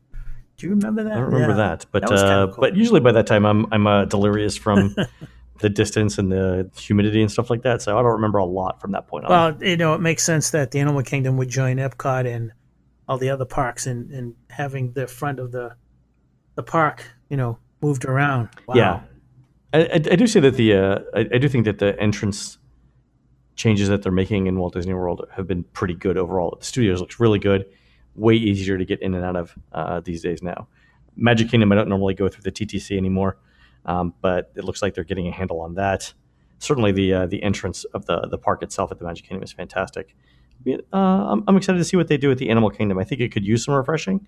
[0.58, 1.12] Do you remember that?
[1.14, 1.58] I don't remember Yeah.
[1.70, 2.62] that, but That uh, cool.
[2.62, 4.96] but usually by that time I'm I'm uh, delirious from
[5.60, 8.80] the distance and the humidity and stuff like that, so I don't remember a lot
[8.82, 9.32] from that point on.
[9.32, 12.52] Well, you know, it makes sense that the Animal Kingdom would join Epcot and
[13.08, 15.76] all the other parks and in having the front of the
[16.56, 18.50] the park, you know, moved around.
[18.68, 18.76] Wow.
[18.76, 19.02] Yeah,
[19.74, 22.58] I, I, I do say that the uh, I, I do think that the entrance
[23.58, 26.56] changes that they're making in Walt Disney World have been pretty good overall.
[26.60, 27.66] The studios looks really good,
[28.16, 30.68] way easier to get in and out of uh, these days now.
[31.16, 33.38] Magic Kingdom, I don't normally go through the TTC anymore,
[33.86, 36.14] um, but it looks like they're getting a handle on that.
[36.60, 39.52] Certainly, the uh, the entrance of the the park itself at the Magic Kingdom is
[39.52, 40.16] fantastic.
[40.68, 42.98] Uh, I'm, I'm excited to see what they do with the Animal Kingdom.
[42.98, 44.26] I think it could use some refreshing,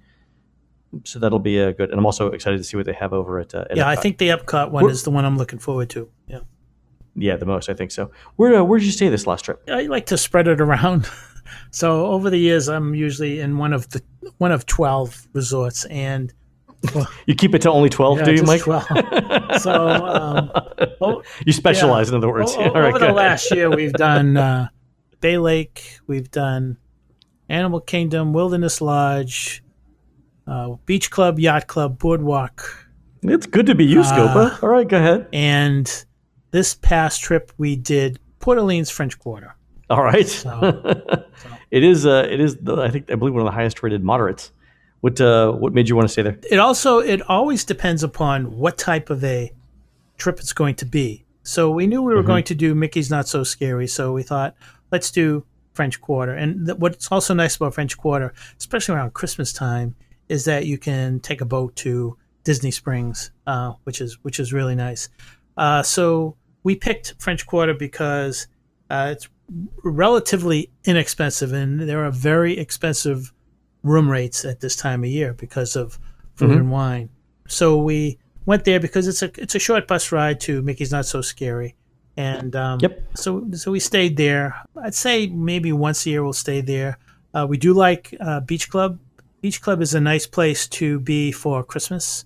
[1.04, 1.90] so that'll be uh, good.
[1.90, 3.56] And I'm also excited to see what they have over at.
[3.56, 5.90] Uh, at Yeah, I think the Epcot one We're- is the one I'm looking forward
[5.92, 6.10] to.
[6.28, 6.40] Yeah.
[7.20, 8.12] Yeah, the most I think so.
[8.36, 9.64] Where uh, where did you stay this last trip?
[9.68, 11.10] I like to spread it around.
[11.72, 14.02] so over the years, I'm usually in one of the
[14.38, 16.34] one of twelve resorts, and
[17.26, 18.62] You keep it to only twelve, yeah, do you, Mike?
[18.62, 18.86] 12.
[19.62, 20.52] so um,
[21.02, 22.14] oh, You specialize, yeah.
[22.16, 22.54] in other words.
[22.56, 24.68] O- o- All right, over the last year, we've done uh,
[25.20, 26.78] Bay Lake, we've done
[27.50, 29.64] Animal Kingdom, Wilderness Lodge,
[30.46, 32.88] uh, Beach Club, Yacht Club, Boardwalk,
[33.24, 34.64] It's good to be you, Uh, Scopa.
[34.64, 35.28] All right, go ahead.
[35.34, 36.06] and
[36.52, 39.56] this past trip we did Port Orleans French Quarter.
[39.90, 40.28] All right.
[40.44, 41.24] So-
[41.70, 42.06] it is.
[42.06, 42.56] Uh, it is.
[42.58, 44.52] The, I think I believe one of the highest rated moderates.
[45.02, 46.40] What uh, What made you want to stay there?
[46.50, 49.52] It also it always depends upon what type of a
[50.18, 51.26] trip it's going to be.
[51.44, 54.56] So we knew we were going to do Mickey's Not So Scary, so we thought
[54.92, 56.34] let's do French Quarter.
[56.34, 59.96] And th- what's also nice about French Quarter, especially around Christmas time,
[60.30, 64.52] is that you can take a boat to Disney Springs, uh, which is which is
[64.54, 65.10] really nice.
[65.58, 68.48] Uh, so we picked French Quarter because
[68.90, 69.28] uh, it's
[69.84, 73.34] relatively inexpensive, and there are very expensive
[73.84, 76.00] room rates at this time of year because of
[76.36, 77.10] food and wine.
[77.48, 81.06] So we went there because it's a it's a short bus ride to Mickey's Not
[81.06, 81.76] So Scary,
[82.16, 83.04] and um, Yep.
[83.16, 84.56] So so we stayed there.
[84.84, 86.98] I'd say maybe once a year we'll stay there.
[87.34, 89.00] Uh, we do like uh, Beach Club.
[89.42, 92.26] Beach Club is a nice place to be for Christmas.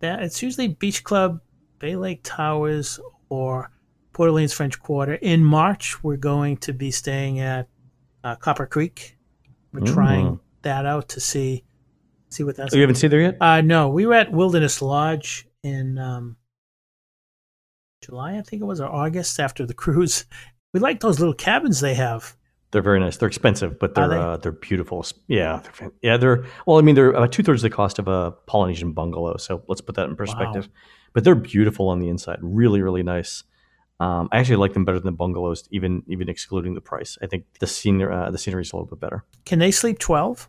[0.00, 1.40] That it's usually Beach Club,
[1.78, 3.70] Bay Lake Towers, or
[4.18, 5.14] Port Orleans French Quarter.
[5.14, 7.68] In March, we're going to be staying at
[8.24, 9.16] uh, Copper Creek.
[9.72, 11.62] We're trying that out to see
[12.28, 12.74] see what that's.
[12.74, 13.36] Oh, you haven't seen there yet?
[13.40, 16.36] Uh, no, we were at Wilderness Lodge in um,
[18.02, 20.24] July, I think it was, or August after the cruise.
[20.74, 22.34] We like those little cabins they have.
[22.72, 23.18] They're very nice.
[23.18, 24.16] They're expensive, but they're they?
[24.16, 25.06] uh, they're beautiful.
[25.28, 26.16] Yeah, they're, yeah.
[26.16, 26.78] They're well.
[26.78, 29.36] I mean, they're about two thirds the cost of a Polynesian bungalow.
[29.36, 30.68] So let's put that in perspective.
[31.12, 32.40] But they're beautiful on the inside.
[32.42, 33.44] Really, really nice.
[34.00, 37.18] Um, I actually like them better than the bungalows, even even excluding the price.
[37.20, 39.24] I think the scenery uh, the scenery is a little bit better.
[39.44, 40.48] Can they sleep twelve?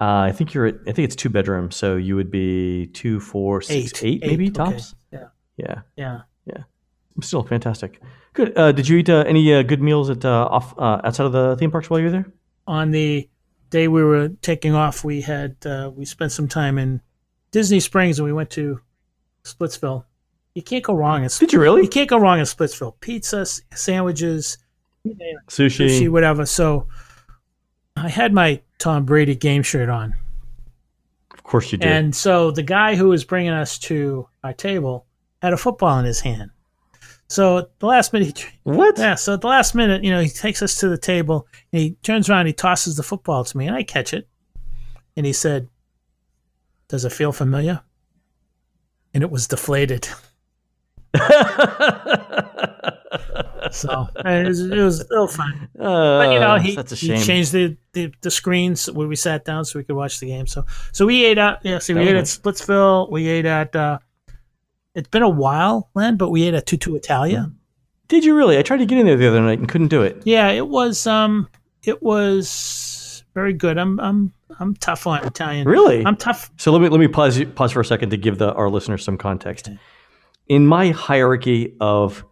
[0.00, 3.20] Uh, I think you're at, I think it's two bedrooms, so you would be two,
[3.20, 4.52] four, six, eight, maybe okay.
[4.52, 4.94] tops.
[5.12, 6.64] Yeah, Yeah, yeah.
[7.22, 8.00] still fantastic.
[8.32, 8.58] Good.
[8.58, 11.32] Uh, did you eat uh, any uh, good meals at uh, off uh, outside of
[11.32, 12.32] the theme parks while you were there?
[12.66, 13.30] On the
[13.70, 17.00] day we were taking off, we had uh, we spent some time in
[17.52, 18.80] Disney Springs, and we went to
[19.44, 20.04] Splitsville.
[20.54, 21.82] You can't go wrong in Did you really?
[21.82, 22.94] You can't go wrong in Splitsville.
[23.00, 23.44] Pizza,
[23.74, 24.58] sandwiches,
[25.02, 25.50] you name it.
[25.50, 25.88] Sushi.
[25.88, 26.46] sushi, whatever.
[26.46, 26.86] So
[27.96, 30.14] I had my Tom Brady game shirt on.
[31.32, 31.90] Of course you did.
[31.90, 35.06] And so the guy who was bringing us to our table
[35.42, 36.50] had a football in his hand.
[37.28, 38.96] So at the last minute, he, what?
[38.96, 39.16] yeah.
[39.16, 41.90] So at the last minute, you know, he takes us to the table and he
[42.02, 44.28] turns around, he tosses the football to me, and I catch it,
[45.16, 45.68] and he said,
[46.88, 47.80] "Does it feel familiar?"
[49.12, 50.08] And it was deflated.
[53.70, 55.68] So it was, it was still fun.
[55.76, 59.16] But you know, he, Uh, that's a he changed the, the, the screens where we
[59.16, 60.46] sat down so we could watch the game.
[60.46, 63.10] So so we ate at yeah, so we ate at was Splitsville.
[63.10, 63.98] We ate at uh,
[64.94, 67.50] it's been a while, Len, but we ate at Tutto Italia.
[68.08, 68.58] Did you really?
[68.58, 70.22] I tried to get in there the other night and couldn't do it.
[70.24, 71.48] Yeah, it was um
[71.82, 73.78] it was very good.
[73.78, 75.66] I'm I'm I'm tough on Italian.
[75.66, 76.04] Really?
[76.04, 76.50] I'm tough.
[76.58, 79.02] So let me let me pause pause for a second to give the our listeners
[79.02, 79.70] some context.
[80.48, 82.24] In my hierarchy of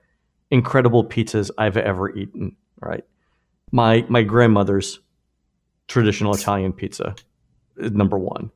[0.51, 3.05] incredible pizzas I've ever eaten, right?
[3.71, 5.01] My my grandmother's
[5.89, 7.15] traditional Italian pizza
[7.79, 8.51] is number one.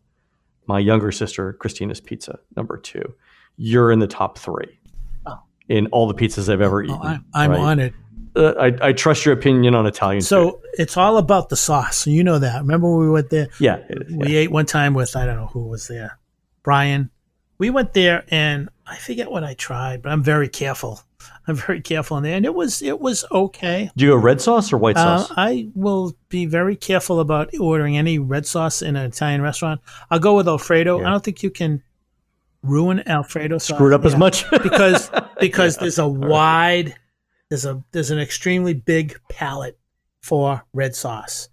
[0.66, 3.14] My younger sister Christina's pizza number two.
[3.56, 4.78] You're in the top three
[5.26, 5.38] Oh.
[5.68, 6.98] in all the pizzas I've ever eaten.
[7.00, 7.60] Oh, I'm, I'm right?
[7.60, 7.94] on it.
[8.34, 10.26] Uh, I, I trust your opinion on Italian food.
[10.26, 12.06] So it's all about the sauce.
[12.06, 12.58] You know that.
[12.60, 13.48] Remember when we went there?
[13.58, 14.16] Yeah, is, yeah.
[14.18, 16.18] We ate one time with I don't know who was there,
[16.62, 17.10] Brian.
[17.58, 21.00] We went there and I forget what I tried, but I'm very careful.
[21.48, 23.90] I'm very careful in there, and it was it was okay.
[23.96, 25.32] Do you go red sauce or white Uh, sauce?
[25.36, 29.80] I will be very careful about ordering any red sauce in an Italian restaurant.
[30.10, 31.00] I'll go with Alfredo.
[31.00, 31.06] Yeah.
[31.06, 31.82] I don't think you can
[32.62, 33.76] ruin Alfredo sauce.
[33.76, 36.96] Screwed up as much because because there's a wide
[37.48, 39.78] there's a there's an extremely big palette
[40.20, 41.48] for red sauce.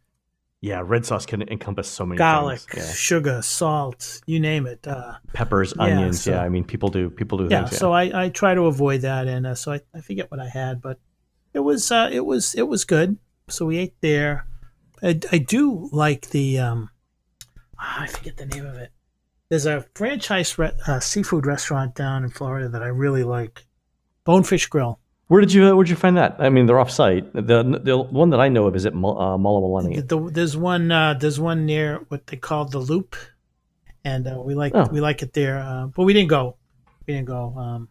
[0.63, 2.19] Yeah, red sauce can encompass so many things.
[2.19, 2.95] Garlic, things.
[2.95, 4.87] sugar, salt, you name it.
[4.87, 5.17] Uh, Yeah.
[5.33, 6.21] Peppers, Yeah, onions.
[6.23, 7.73] so- yeah, I mean, people do people do yeah, things.
[7.73, 7.79] Yeah.
[7.79, 10.47] so I, I try to avoid that, and uh, so I, I forget what I
[10.47, 10.99] had, but
[11.53, 13.17] it was uh, it was it was good.
[13.49, 14.47] So we ate there.
[15.03, 16.89] I, I do like the um,
[17.77, 18.91] ah, I forget the name of it.
[19.49, 23.65] There's a franchise re- uh, seafood restaurant down in Florida that I really like,
[24.23, 25.01] Bonefish Grill.
[25.27, 26.35] Where did you uh, where did you find that?
[26.39, 27.31] I mean, they're off site.
[27.33, 30.07] The the one that I know of is at uh, Mullawalani.
[30.07, 33.15] The, there's one uh, there's one near what they call the Loop,
[34.03, 34.87] and uh, we like Oh.
[34.91, 35.59] we like it there.
[35.59, 36.57] Uh, but we didn't go.
[37.07, 37.53] We didn't go.
[37.57, 37.87] Um,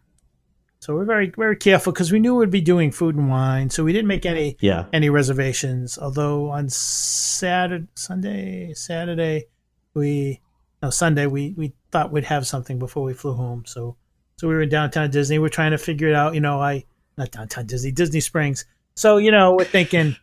[0.79, 3.83] So we're very very careful because we knew we'd be doing food and wine, so
[3.83, 4.85] we didn't make any Yeah.
[4.93, 5.97] any reservations.
[5.97, 9.47] Although on Saturday, Sunday, Saturday,
[9.95, 10.39] we
[10.81, 13.63] no Sunday we we thought we'd have something before we flew home.
[13.65, 13.95] So
[14.37, 15.39] so we were in downtown Disney.
[15.39, 16.33] We're trying to figure it out.
[16.35, 16.83] You know, I
[17.17, 18.65] not downtown Disney, Disney Springs.
[18.95, 20.15] So you know, we're thinking,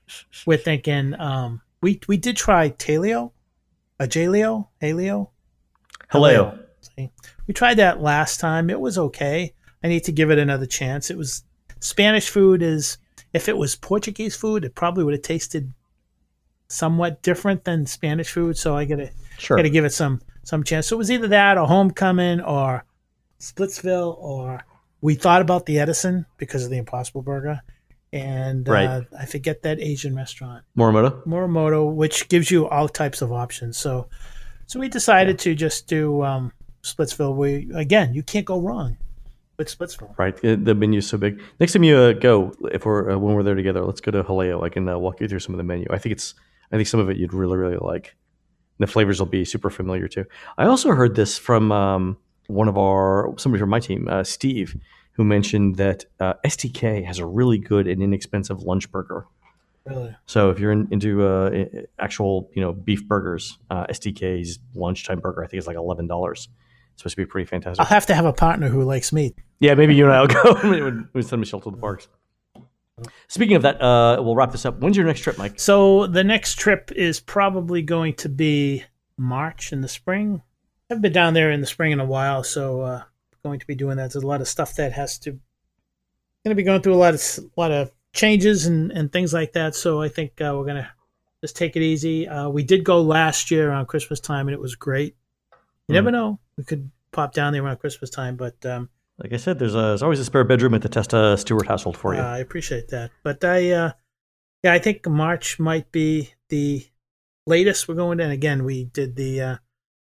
[0.47, 1.19] we're thinking.
[1.19, 3.33] Um, we we did try Taleo,
[3.99, 5.31] a Jaleo, Haleo.
[6.81, 7.11] See?
[7.47, 8.71] We tried that last time.
[8.71, 9.55] It was okay.
[9.83, 11.11] I need to give it another chance.
[11.11, 11.43] It was
[11.81, 12.99] Spanish food is
[13.33, 15.73] if it was Portuguese food, it probably would have tasted
[16.69, 18.57] somewhat different than Spanish food.
[18.57, 19.57] So I gotta Sure.
[19.57, 20.87] gotta give it some some chance.
[20.87, 22.85] So it was either that or Homecoming or
[23.39, 24.61] Splitsville or
[25.01, 27.61] we thought about the Edison because of the Impossible Burger.
[28.13, 30.65] And uh, I forget that Asian restaurant.
[30.77, 31.25] Morimoto.
[31.27, 33.79] Morimoto, which gives you all types of options.
[33.79, 34.09] So,
[34.67, 37.37] so we decided to just do um, Splitsville.
[37.37, 38.97] We again, you can't go wrong
[39.59, 40.19] with Splitsville.
[40.19, 40.35] Right.
[40.45, 41.41] Uh, The menu's so big.
[41.61, 44.25] Next time you uh, go, if we're uh, when we're there together, let's go to
[44.25, 44.65] Haleo.
[44.65, 45.87] I can uh, walk you through some of the menu.
[45.91, 46.35] I think it's
[46.73, 48.17] I think some of it you'd really really like.
[48.79, 50.25] The flavors will be super familiar too.
[50.59, 52.17] I also heard this from um,
[52.51, 54.77] one of our somebody from my team, uh, Steve,
[55.13, 59.27] who mentioned that uh, STK has a really good and inexpensive lunch burger.
[59.87, 61.65] Really, So if you're in, into uh,
[61.99, 66.49] actual, you know, beef burgers, uh, STK's lunchtime burger, I think is like eleven dollars.
[66.93, 67.81] It's supposed to be pretty fantastic.
[67.81, 69.35] I'll have to have a partner who likes meat.
[69.59, 72.09] yeah, maybe you and I'll go we send Michelle to the parks.
[73.29, 74.79] Speaking of that, uh, we'll wrap this up.
[74.81, 75.59] When's your next trip, Mike?
[75.59, 78.85] So the next trip is probably going to be
[79.17, 80.43] March in the spring.
[80.91, 83.03] I haven't been down there in the spring in a while, so uh,
[83.45, 84.13] going to be doing that.
[84.13, 85.41] There's a lot of stuff that has to going
[86.51, 89.53] to be going through a lot of a lot of changes and, and things like
[89.53, 89.77] that.
[89.77, 90.91] So I think uh, we're gonna
[91.43, 92.27] just take it easy.
[92.27, 95.15] Uh, we did go last year around Christmas time, and it was great.
[95.87, 98.89] You never know, we could pop down there around Christmas time, but um,
[99.19, 101.97] Like I said, there's, a, there's always a spare bedroom at the Testa Stewart household
[101.97, 102.21] for you.
[102.21, 103.11] Uh, I appreciate that.
[103.23, 103.93] But I, uh,
[104.63, 106.87] yeah, I think March might be the
[107.47, 108.21] latest we're going.
[108.21, 109.57] And again, we did the, uh,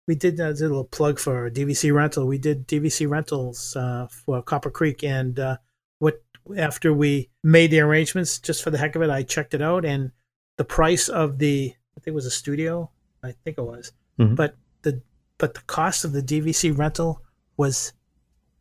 [0.09, 2.27] we did, uh, did a little plug for DVC rental.
[2.27, 5.59] We did DVC rentals uh, for Copper Creek, and uh,
[6.01, 6.21] what
[6.57, 9.85] after we made the arrangements, just for the heck of it, I checked it out,
[9.85, 10.11] and
[10.57, 12.91] the price of the, I think it was a studio,
[13.23, 14.35] I think it was, Mhm.
[14.35, 15.03] but the
[15.37, 17.23] but the cost of the DVC rental
[17.57, 17.93] was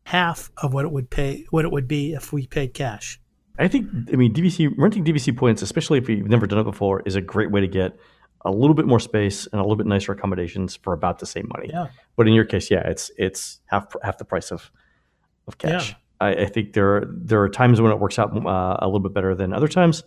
[0.03, 3.19] half of what it would pay, what it would be if we paid cash.
[3.57, 7.01] I think, I mean, DVC renting DVC points, especially if you've never done it before,
[7.05, 7.97] is a great way to get
[8.47, 11.47] a little bit more space and a little bit nicer accommodations for about the same
[11.49, 11.69] money.
[11.71, 11.87] Yeah.
[12.15, 14.71] But in your case, yeah, it's it's half half the price of
[15.47, 15.89] of cash.
[15.89, 15.95] Yeah.
[16.19, 18.99] I, I think there are, there are times when it works out uh, a little
[18.99, 20.03] bit better than other times,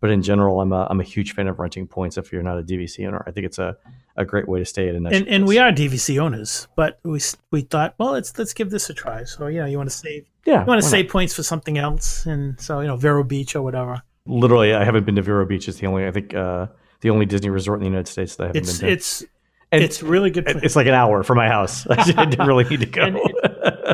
[0.00, 2.18] but in general, I'm a, I'm a huge fan of renting points.
[2.18, 3.76] If you're not a DVC owner, I think it's a,
[4.16, 5.14] a great way to stay at a nice.
[5.14, 7.20] and and we are DVC owners, but we
[7.50, 9.24] we thought, well, let's let's give this a try.
[9.24, 11.12] So you know, you want to save yeah, you want to save not?
[11.12, 14.02] points for something else, and so you know, Vero Beach or whatever.
[14.26, 15.68] Literally, I haven't been to Vero Beach.
[15.68, 16.66] It's the only I think uh,
[17.04, 18.92] the only Disney resort in the United States that I haven't It's been to.
[18.94, 19.24] it's
[19.70, 20.48] And it's really good.
[20.48, 21.86] It- It's like an hour from my house.
[21.90, 23.02] I didn't really need to go.
[23.02, 23.20] And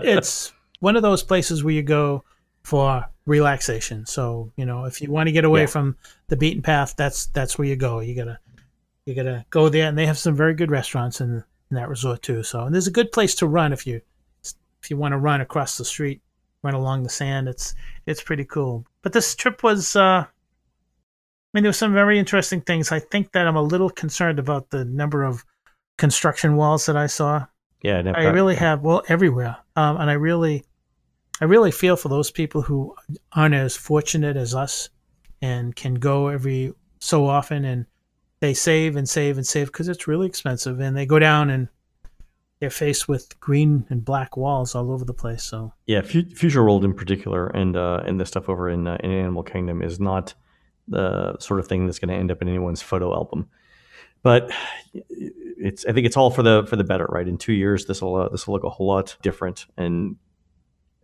[0.05, 2.23] it's one of those places where you go
[2.63, 4.07] for relaxation.
[4.07, 5.67] So you know, if you want to get away Yeah.
[5.67, 5.97] from
[6.29, 7.99] the beaten path, that's that's where you go.
[8.01, 8.39] You gotta
[9.07, 12.23] you gotta go there, and they have some very good restaurants in, in that resort
[12.23, 12.43] too.
[12.45, 14.01] So and there's a good place to run if you
[14.83, 16.23] if you want to run across the street,
[16.63, 17.49] run along the sand.
[17.49, 17.75] It's
[18.07, 18.87] it's pretty cool.
[19.03, 19.97] But this trip was.
[19.97, 20.27] uh
[21.53, 22.93] mean, there were some very interesting things.
[22.93, 25.45] I think that I'm a little concerned about the number of
[25.99, 27.47] construction walls that I saw.
[27.83, 30.65] yeah, I really have well everywhere, um, and I really,
[31.41, 32.95] I really feel for those people who
[33.33, 34.91] aren't as fortunate as us,
[35.43, 37.87] and can go every so often, and
[38.41, 41.69] they save and save and save because it's really expensive, and they go down and
[42.61, 45.43] they're faced with green and black walls all over the place.
[45.43, 46.03] So yeah.
[46.03, 49.43] Fu- Future World in particular, and uh, and the stuff over in uh, in Animal
[49.43, 50.35] Kingdom is not
[50.91, 53.49] the sort of thing that's going to end up in anyone's photo album.
[54.23, 54.51] But
[54.93, 57.27] it's I think it's all for the for the better, right?
[57.27, 60.17] In two years, this will uh, this will look a whole lot different, and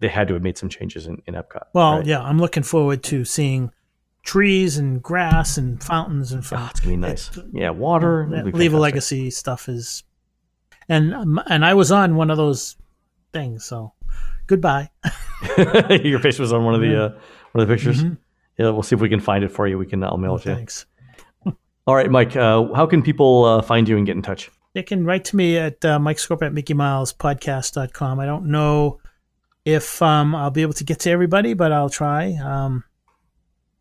[0.00, 1.62] they had to have made some changes in, in Epcot.
[1.72, 2.06] well, right?
[2.06, 3.70] yeah, I'm looking forward to seeing
[4.22, 7.30] trees and grass and fountains and Ah, it's gonna be nice.
[7.52, 8.28] Yeah, water.
[8.30, 10.02] Yeah, leave a legacy stuff is
[10.88, 11.14] and
[11.46, 12.76] and i was on one of those
[13.32, 13.92] things so
[14.46, 14.88] goodbye
[16.02, 17.08] Your face was on one of the uh,
[17.52, 18.02] one of the pictures.
[18.02, 18.18] Mhm.
[18.58, 19.76] Yeah, we'll see if we can find it for you.
[19.78, 20.02] We can.
[20.02, 20.54] I'll mail Oh, it to you.
[20.56, 20.86] thanks
[21.86, 22.34] All right, Mike.
[22.36, 24.50] Uh, how can people uh, find you and get in touch?
[24.74, 28.44] they can write to me at uh, mike scopa at mickey miles podcast.com i don't
[28.44, 29.00] know
[29.64, 32.84] if um, i'll be able to get to everybody but i'll try um,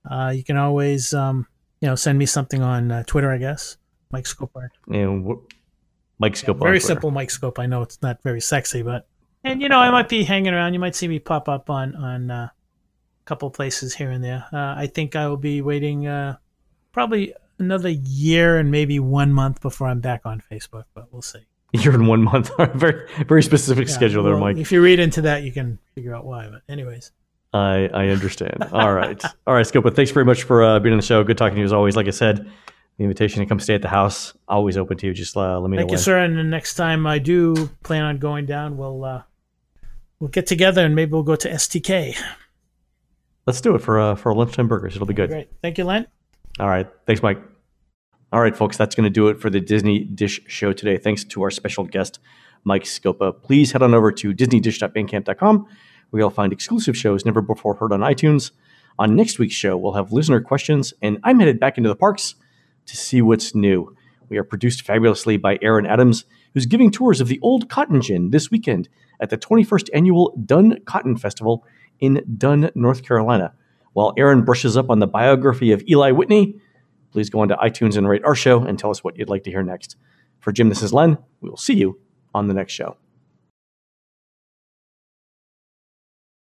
[0.10, 1.46] uh, you can always um,
[1.82, 3.76] you know send me something on uh, twitter i guess
[4.12, 5.44] mike scopa And wh-
[6.18, 6.52] Mike Scopa.
[6.54, 6.88] on very Twitter.
[6.94, 9.06] simple mike scopa i know it's not very sexy but
[9.44, 10.74] and you know, I might be hanging around.
[10.74, 12.52] You might see me pop up on on uh, a
[13.26, 14.46] couple places here and there.
[14.54, 16.38] Uh, I think I will be waiting uh,
[16.92, 21.46] probably another year and maybe one month before I'm back on Facebook, but we'll see.
[21.74, 22.52] You're in one month.
[22.76, 24.58] very very specific Yeah, schedule there, well, Mike.
[24.58, 26.48] If you read into that, you can figure out why.
[26.48, 27.12] But anyways,
[27.54, 28.64] I I understand.
[28.72, 29.94] All right, all right, Scopa.
[29.94, 31.24] Thanks very much for uh, being on the show.
[31.24, 31.96] Good talking to you as always.
[31.96, 32.50] Like I said,
[32.98, 35.14] the invitation to come stay at the house always open to you.
[35.14, 36.04] Just uh, let me thank know Thank you, when.
[36.04, 36.20] sir.
[36.20, 39.24] And the next time I do plan on going down, we'll uh,
[40.20, 42.16] we'll get together and maybe we'll go to STK.
[43.46, 44.96] Let's do it for uh, for lunchtime burgers.
[44.96, 45.30] It'll be good.
[45.30, 45.50] Great.
[45.62, 46.08] Thank you, Len.
[46.60, 46.88] All right.
[47.06, 47.42] Thanks, Mike.
[48.32, 50.98] All right, folks, that's going to do it for the Disney Dish Show today.
[50.98, 52.20] Thanks to our special guest,
[52.64, 53.42] Mike Scopa.
[53.42, 55.68] Please head on over to disneydish.bandcamp.com
[56.10, 58.52] where you'll find exclusive shows never before heard on iTunes.
[58.98, 62.36] On next week's show, we'll have listener questions, and I'm headed back into the parks
[62.86, 63.96] to see what's new.
[64.30, 68.32] We are produced fabulously by Aaron Adams, who's giving tours of the Old Cotton Gin
[68.32, 68.88] this weekend
[69.20, 71.66] at the 21st Annual Dunn Cotton Festival
[72.00, 73.54] in Dunn, North Carolina.
[73.94, 76.60] While Aaron brushes up on the biography of Eli Whitney,
[77.12, 79.52] please go onto iTunes and rate our show and tell us what you'd like to
[79.52, 79.96] hear next.
[80.40, 81.18] For Jim, this is Len.
[81.42, 82.00] We will see you
[82.34, 82.98] on the next show.